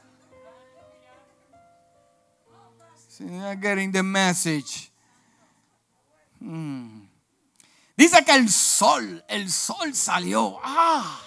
[3.08, 4.90] Since you're not getting the message.
[6.38, 6.99] Hmm.
[8.00, 10.58] Dice que el sol, el sol salió.
[10.64, 11.20] ¡Ah!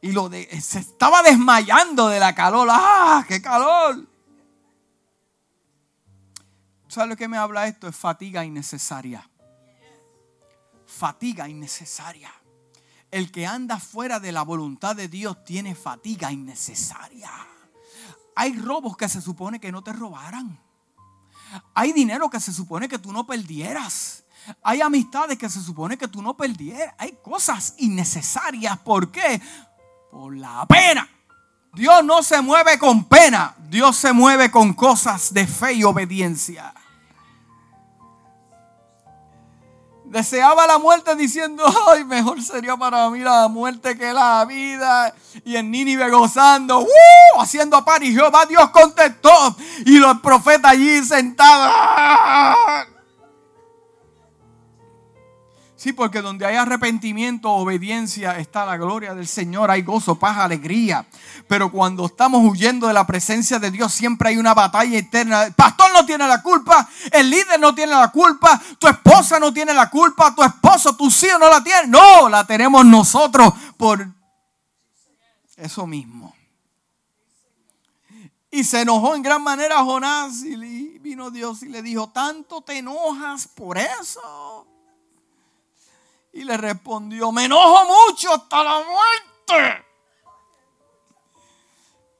[0.00, 2.66] Y lo de, se estaba desmayando de la calor.
[2.70, 3.22] ¡Ah!
[3.28, 4.08] ¡Qué calor!
[6.88, 7.88] ¿Sabes lo que me habla esto?
[7.88, 9.28] Es fatiga innecesaria.
[10.86, 12.32] Fatiga innecesaria.
[13.10, 17.30] El que anda fuera de la voluntad de Dios tiene fatiga innecesaria.
[18.34, 20.58] Hay robos que se supone que no te robaran.
[21.74, 24.22] Hay dinero que se supone que tú no perdieras.
[24.62, 26.94] Hay amistades que se supone que tú no perdieras.
[26.98, 28.78] Hay cosas innecesarias.
[28.78, 29.40] ¿Por qué?
[30.10, 31.08] Por la pena.
[31.74, 33.54] Dios no se mueve con pena.
[33.68, 36.72] Dios se mueve con cosas de fe y obediencia.
[40.06, 45.12] Deseaba la muerte diciendo, ay, mejor sería para mí la muerte que la vida.
[45.44, 47.40] Y en Nínive gozando, ¡uh!
[47.40, 49.56] haciendo par y Jehová Dios contestó.
[49.84, 51.74] Y los profetas allí sentados.
[55.76, 61.06] Sí, porque donde hay arrepentimiento, obediencia, está la gloria del Señor, hay gozo, paz, alegría.
[61.48, 65.44] Pero cuando estamos huyendo de la presencia de Dios, siempre hay una batalla eterna.
[65.44, 69.52] El pastor no tiene la culpa, el líder no tiene la culpa, tu esposa no
[69.52, 71.88] tiene la culpa, tu esposo, tu hijo no la tiene.
[71.88, 74.08] No, la tenemos nosotros por
[75.56, 76.34] eso mismo.
[78.50, 82.78] Y se enojó en gran manera Jonás y vino Dios y le dijo, tanto te
[82.78, 84.66] enojas por eso.
[86.36, 89.84] Y le respondió, me enojo mucho hasta la muerte.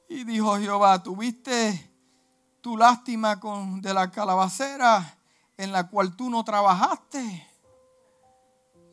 [0.09, 1.93] Y dijo Jehová, ¿tuviste
[2.59, 5.19] tu lástima con, de la calabacera
[5.55, 7.47] en la cual tú no trabajaste?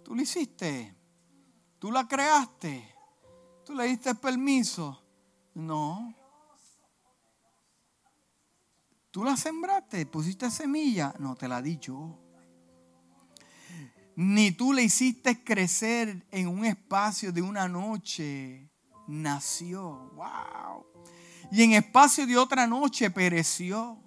[0.05, 0.95] Tú la hiciste.
[1.79, 2.95] Tú la creaste.
[3.65, 5.03] Tú le diste permiso.
[5.55, 6.15] No.
[9.11, 11.15] Tú la sembraste, pusiste semilla.
[11.19, 12.24] No, te la di yo
[14.17, 18.71] ni tú le hiciste crecer en un espacio de una noche,
[19.07, 20.11] nació.
[20.15, 20.87] Wow.
[21.51, 23.99] Y en espacio de otra noche pereció.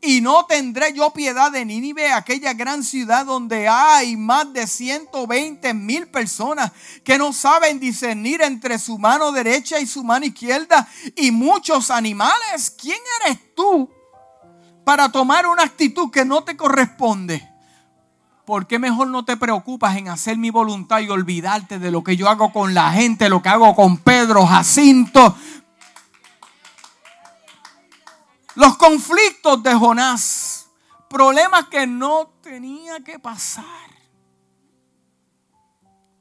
[0.00, 5.74] Y no tendré yo piedad de Nínive, aquella gran ciudad donde hay más de 120
[5.74, 6.72] mil personas
[7.02, 12.70] que no saben discernir entre su mano derecha y su mano izquierda y muchos animales.
[12.70, 13.90] ¿Quién eres tú
[14.84, 17.53] para tomar una actitud que no te corresponde?
[18.44, 22.16] ¿Por qué mejor no te preocupas en hacer mi voluntad y olvidarte de lo que
[22.16, 25.36] yo hago con la gente, lo que hago con Pedro, Jacinto?
[28.54, 30.68] Los conflictos de Jonás,
[31.08, 33.64] problemas que no tenía que pasar.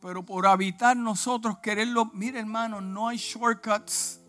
[0.01, 4.19] Pero por habitar nosotros, quererlo, mire hermano, no hay shortcuts.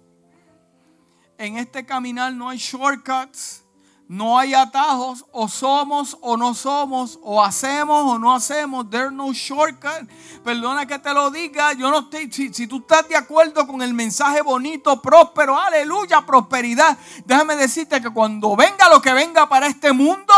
[1.39, 3.64] En este caminar no hay shortcuts.
[4.07, 8.91] No hay atajos, o somos o no somos, o hacemos o no hacemos.
[8.91, 10.09] There's no shortcut.
[10.45, 11.73] Perdona que te lo diga.
[11.73, 16.21] Yo no estoy, si, si, tú estás de acuerdo con el mensaje bonito, próspero, aleluya,
[16.27, 16.99] prosperidad.
[17.25, 20.35] Déjame decirte que cuando venga lo que venga para este mundo,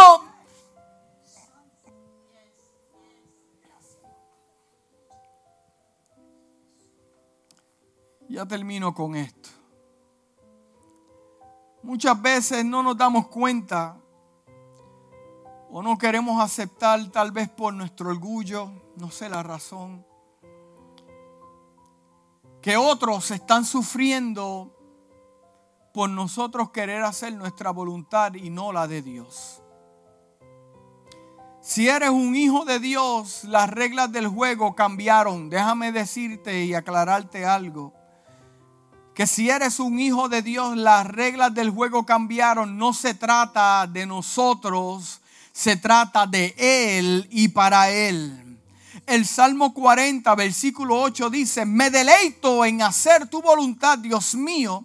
[8.28, 9.50] ya termino con esto.
[11.86, 13.96] Muchas veces no nos damos cuenta
[15.70, 20.04] o no queremos aceptar tal vez por nuestro orgullo, no sé la razón,
[22.60, 24.76] que otros están sufriendo
[25.94, 29.62] por nosotros querer hacer nuestra voluntad y no la de Dios.
[31.60, 35.50] Si eres un hijo de Dios, las reglas del juego cambiaron.
[35.50, 37.95] Déjame decirte y aclararte algo
[39.16, 42.76] que si eres un hijo de Dios, las reglas del juego cambiaron.
[42.76, 45.22] No se trata de nosotros,
[45.54, 48.58] se trata de Él y para Él.
[49.06, 54.84] El Salmo 40, versículo 8 dice, me deleito en hacer tu voluntad, Dios mío.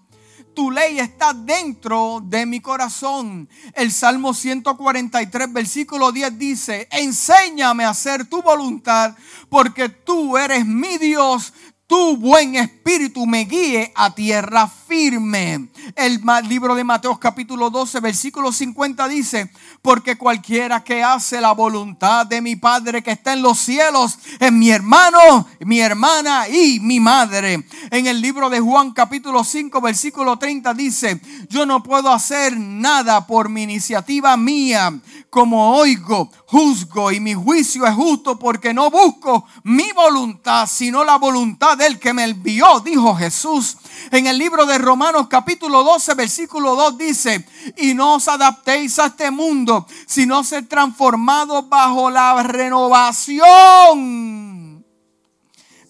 [0.53, 3.49] Tu ley está dentro de mi corazón.
[3.73, 9.13] El Salmo 143, versículo 10 dice, enséñame a hacer tu voluntad,
[9.49, 11.53] porque tú eres mi Dios
[11.91, 15.69] tu buen espíritu me guíe a tierra firme.
[15.95, 19.49] El libro de Mateo capítulo 12, versículo 50 dice,
[19.81, 24.51] porque cualquiera que hace la voluntad de mi Padre que está en los cielos es
[24.51, 27.65] mi hermano, mi hermana y mi madre.
[27.89, 33.25] En el libro de Juan capítulo 5, versículo 30 dice, yo no puedo hacer nada
[33.25, 34.91] por mi iniciativa mía
[35.29, 41.15] como oigo, juzgo y mi juicio es justo porque no busco mi voluntad, sino la
[41.15, 43.77] voluntad del que me envió, dijo Jesús.
[44.11, 47.45] En el libro de Romanos capítulo 12, versículo 2 dice,
[47.77, 53.51] y no os adaptéis a este mundo, sino ser transformados bajo la renovación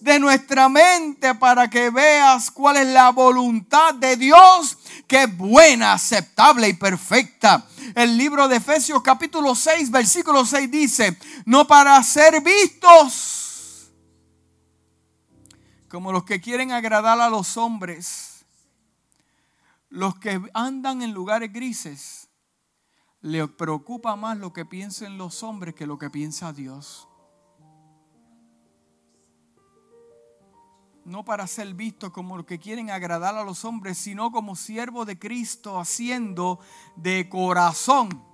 [0.00, 5.92] de nuestra mente para que veas cuál es la voluntad de Dios, que es buena,
[5.92, 7.64] aceptable y perfecta.
[7.94, 13.41] El libro de Efesios capítulo 6, versículo 6 dice, no para ser vistos
[15.92, 18.46] como los que quieren agradar a los hombres,
[19.90, 22.30] los que andan en lugares grises,
[23.20, 27.08] les preocupa más lo que piensen los hombres que lo que piensa Dios.
[31.04, 35.04] no para ser visto como los que quieren agradar a los hombres, sino como siervo
[35.04, 36.60] de Cristo, haciendo
[36.94, 38.24] de corazón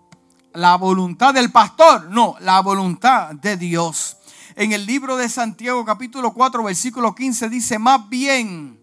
[0.52, 4.17] la voluntad del pastor, no, la voluntad de Dios.
[4.58, 8.82] En el libro de Santiago capítulo 4 versículo 15 dice, más bien,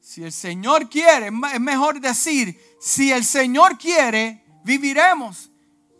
[0.00, 5.50] si el Señor quiere, es mejor decir, si el Señor quiere, viviremos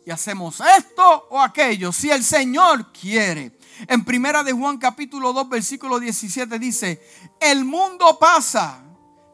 [0.07, 3.59] y hacemos esto o aquello, si el Señor quiere.
[3.89, 7.03] En primera de Juan capítulo 2 versículo 17 dice,
[7.41, 8.81] el mundo pasa,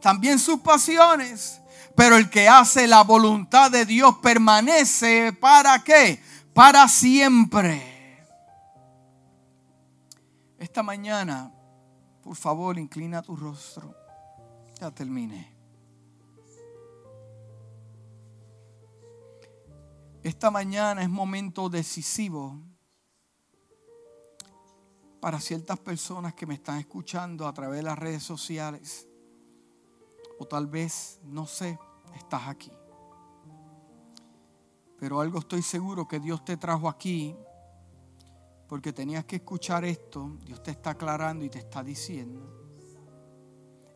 [0.00, 1.60] también sus pasiones,
[1.94, 6.18] pero el que hace la voluntad de Dios permanece para qué?
[6.54, 7.91] Para siempre.
[10.62, 11.52] Esta mañana,
[12.22, 13.96] por favor, inclina tu rostro.
[14.80, 15.52] Ya terminé.
[20.22, 22.60] Esta mañana es momento decisivo
[25.20, 29.08] para ciertas personas que me están escuchando a través de las redes sociales.
[30.38, 31.76] O tal vez, no sé,
[32.14, 32.70] estás aquí.
[34.96, 37.36] Pero algo estoy seguro que Dios te trajo aquí
[38.72, 40.38] porque tenías que escuchar esto.
[40.46, 42.40] Dios te está aclarando y te está diciendo.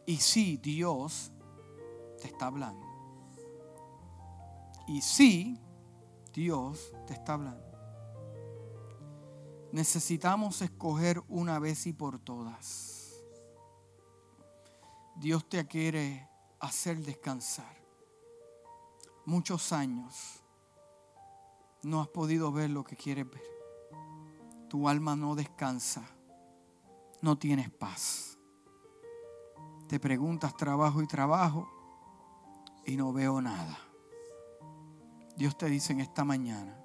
[0.04, 1.32] Y sí, Dios
[2.20, 2.86] te está hablando.
[4.86, 5.58] Y sí,
[6.34, 7.64] Dios te está hablando
[9.72, 13.14] necesitamos escoger una vez y por todas.
[15.16, 16.28] Dios te quiere
[16.60, 17.76] hacer descansar.
[19.24, 20.42] Muchos años
[21.82, 23.55] no has podido ver lo que quieres ver.
[24.76, 26.02] Tu alma no descansa.
[27.22, 28.36] No tienes paz.
[29.88, 31.66] Te preguntas trabajo y trabajo
[32.84, 33.78] y no veo nada.
[35.34, 36.78] Dios te dice en esta mañana,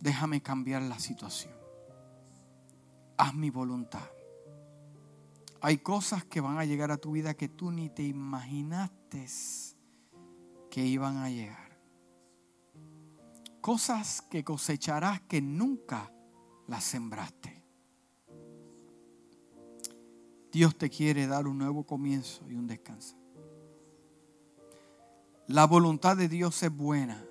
[0.00, 1.56] déjame cambiar la situación
[3.16, 4.10] haz mi voluntad.
[5.60, 9.26] Hay cosas que van a llegar a tu vida que tú ni te imaginaste
[10.68, 11.78] que iban a llegar.
[13.60, 16.12] Cosas que cosecharás que nunca
[16.68, 17.64] las sembraste.
[20.52, 23.16] Dios te quiere dar un nuevo comienzo y un descanso.
[25.46, 27.24] La voluntad de Dios es buena.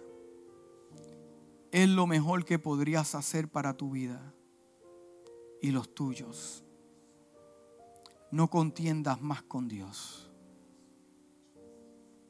[1.71, 4.33] Es lo mejor que podrías hacer para tu vida
[5.61, 6.63] y los tuyos.
[8.31, 10.31] No contiendas más con Dios.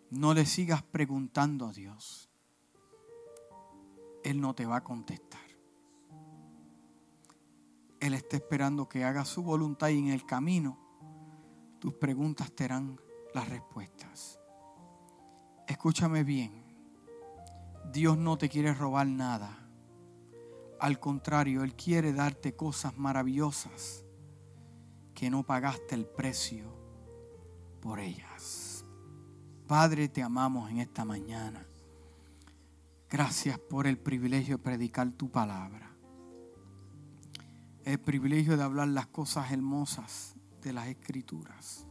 [0.09, 2.29] No le sigas preguntando a Dios.
[4.23, 5.46] Él no te va a contestar.
[7.99, 10.77] Él está esperando que hagas su voluntad y en el camino
[11.79, 12.99] tus preguntas te darán
[13.33, 14.39] las respuestas.
[15.67, 16.63] Escúchame bien.
[17.91, 19.67] Dios no te quiere robar nada.
[20.79, 24.05] Al contrario, Él quiere darte cosas maravillosas
[25.13, 26.65] que no pagaste el precio
[27.81, 28.85] por ellas.
[29.67, 31.65] Padre, te amamos en esta mañana.
[33.09, 35.86] Gracias por el privilegio de predicar tu palabra.
[37.87, 41.87] El privilegio de hablar las cosas hermosas de las escrituras.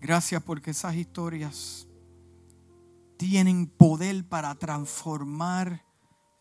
[0.00, 1.86] Gracias porque esas historias
[3.18, 5.84] tienen poder para transformar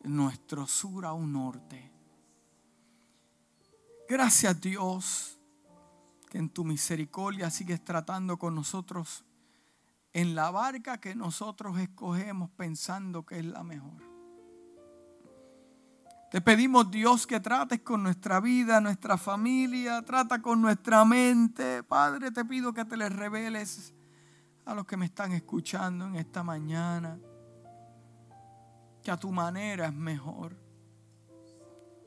[0.01, 1.91] nuestro sur a un norte.
[4.07, 5.38] Gracias Dios
[6.29, 9.25] que en tu misericordia sigues tratando con nosotros
[10.13, 14.12] en la barca que nosotros escogemos pensando que es la mejor.
[16.34, 21.84] Te pedimos Dios que trates con nuestra vida, nuestra familia, trata con nuestra mente.
[21.84, 23.93] Padre, te pido que te les reveles
[24.65, 27.19] a los que me están escuchando en esta mañana
[29.03, 30.57] que a tu manera es mejor.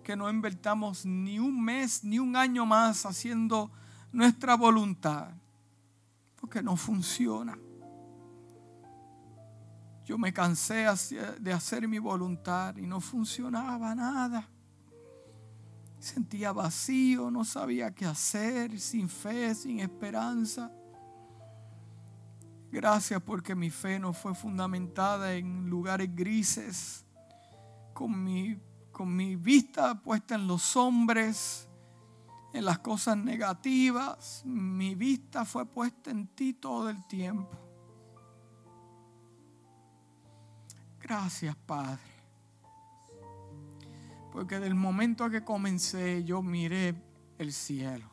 [0.03, 3.71] Que no invertamos ni un mes ni un año más haciendo
[4.11, 5.29] nuestra voluntad,
[6.35, 7.57] porque no funciona.
[10.07, 10.87] Yo me cansé
[11.41, 14.49] de hacer mi voluntad y no funcionaba nada.
[15.99, 20.71] Sentía vacío, no sabía qué hacer, sin fe, sin esperanza.
[22.71, 27.05] Gracias porque mi fe no fue fundamentada en lugares grises,
[27.93, 28.57] con mi,
[28.93, 31.69] con mi vista puesta en los hombres,
[32.53, 34.43] en las cosas negativas.
[34.45, 37.66] Mi vista fue puesta en ti todo el tiempo.
[41.09, 42.03] Gracias, Padre.
[44.33, 47.01] Porque del momento que comencé yo miré
[47.39, 48.11] el cielo.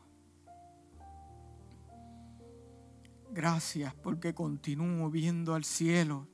[3.32, 6.28] Gracias porque continúo viendo al cielo,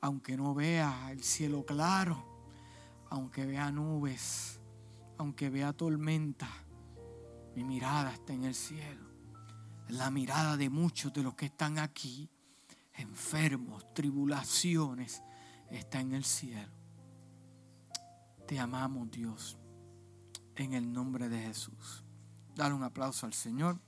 [0.00, 2.26] aunque no vea el cielo claro,
[3.08, 4.58] aunque vea nubes,
[5.16, 6.48] aunque vea tormenta,
[7.54, 9.06] mi mirada está en el cielo.
[9.90, 12.28] La mirada de muchos de los que están aquí,
[12.94, 15.22] enfermos, tribulaciones,
[15.76, 16.72] está en el cielo.
[18.46, 19.58] Te amamos, Dios,
[20.56, 22.04] en el nombre de Jesús.
[22.54, 23.78] Dale un aplauso al Señor.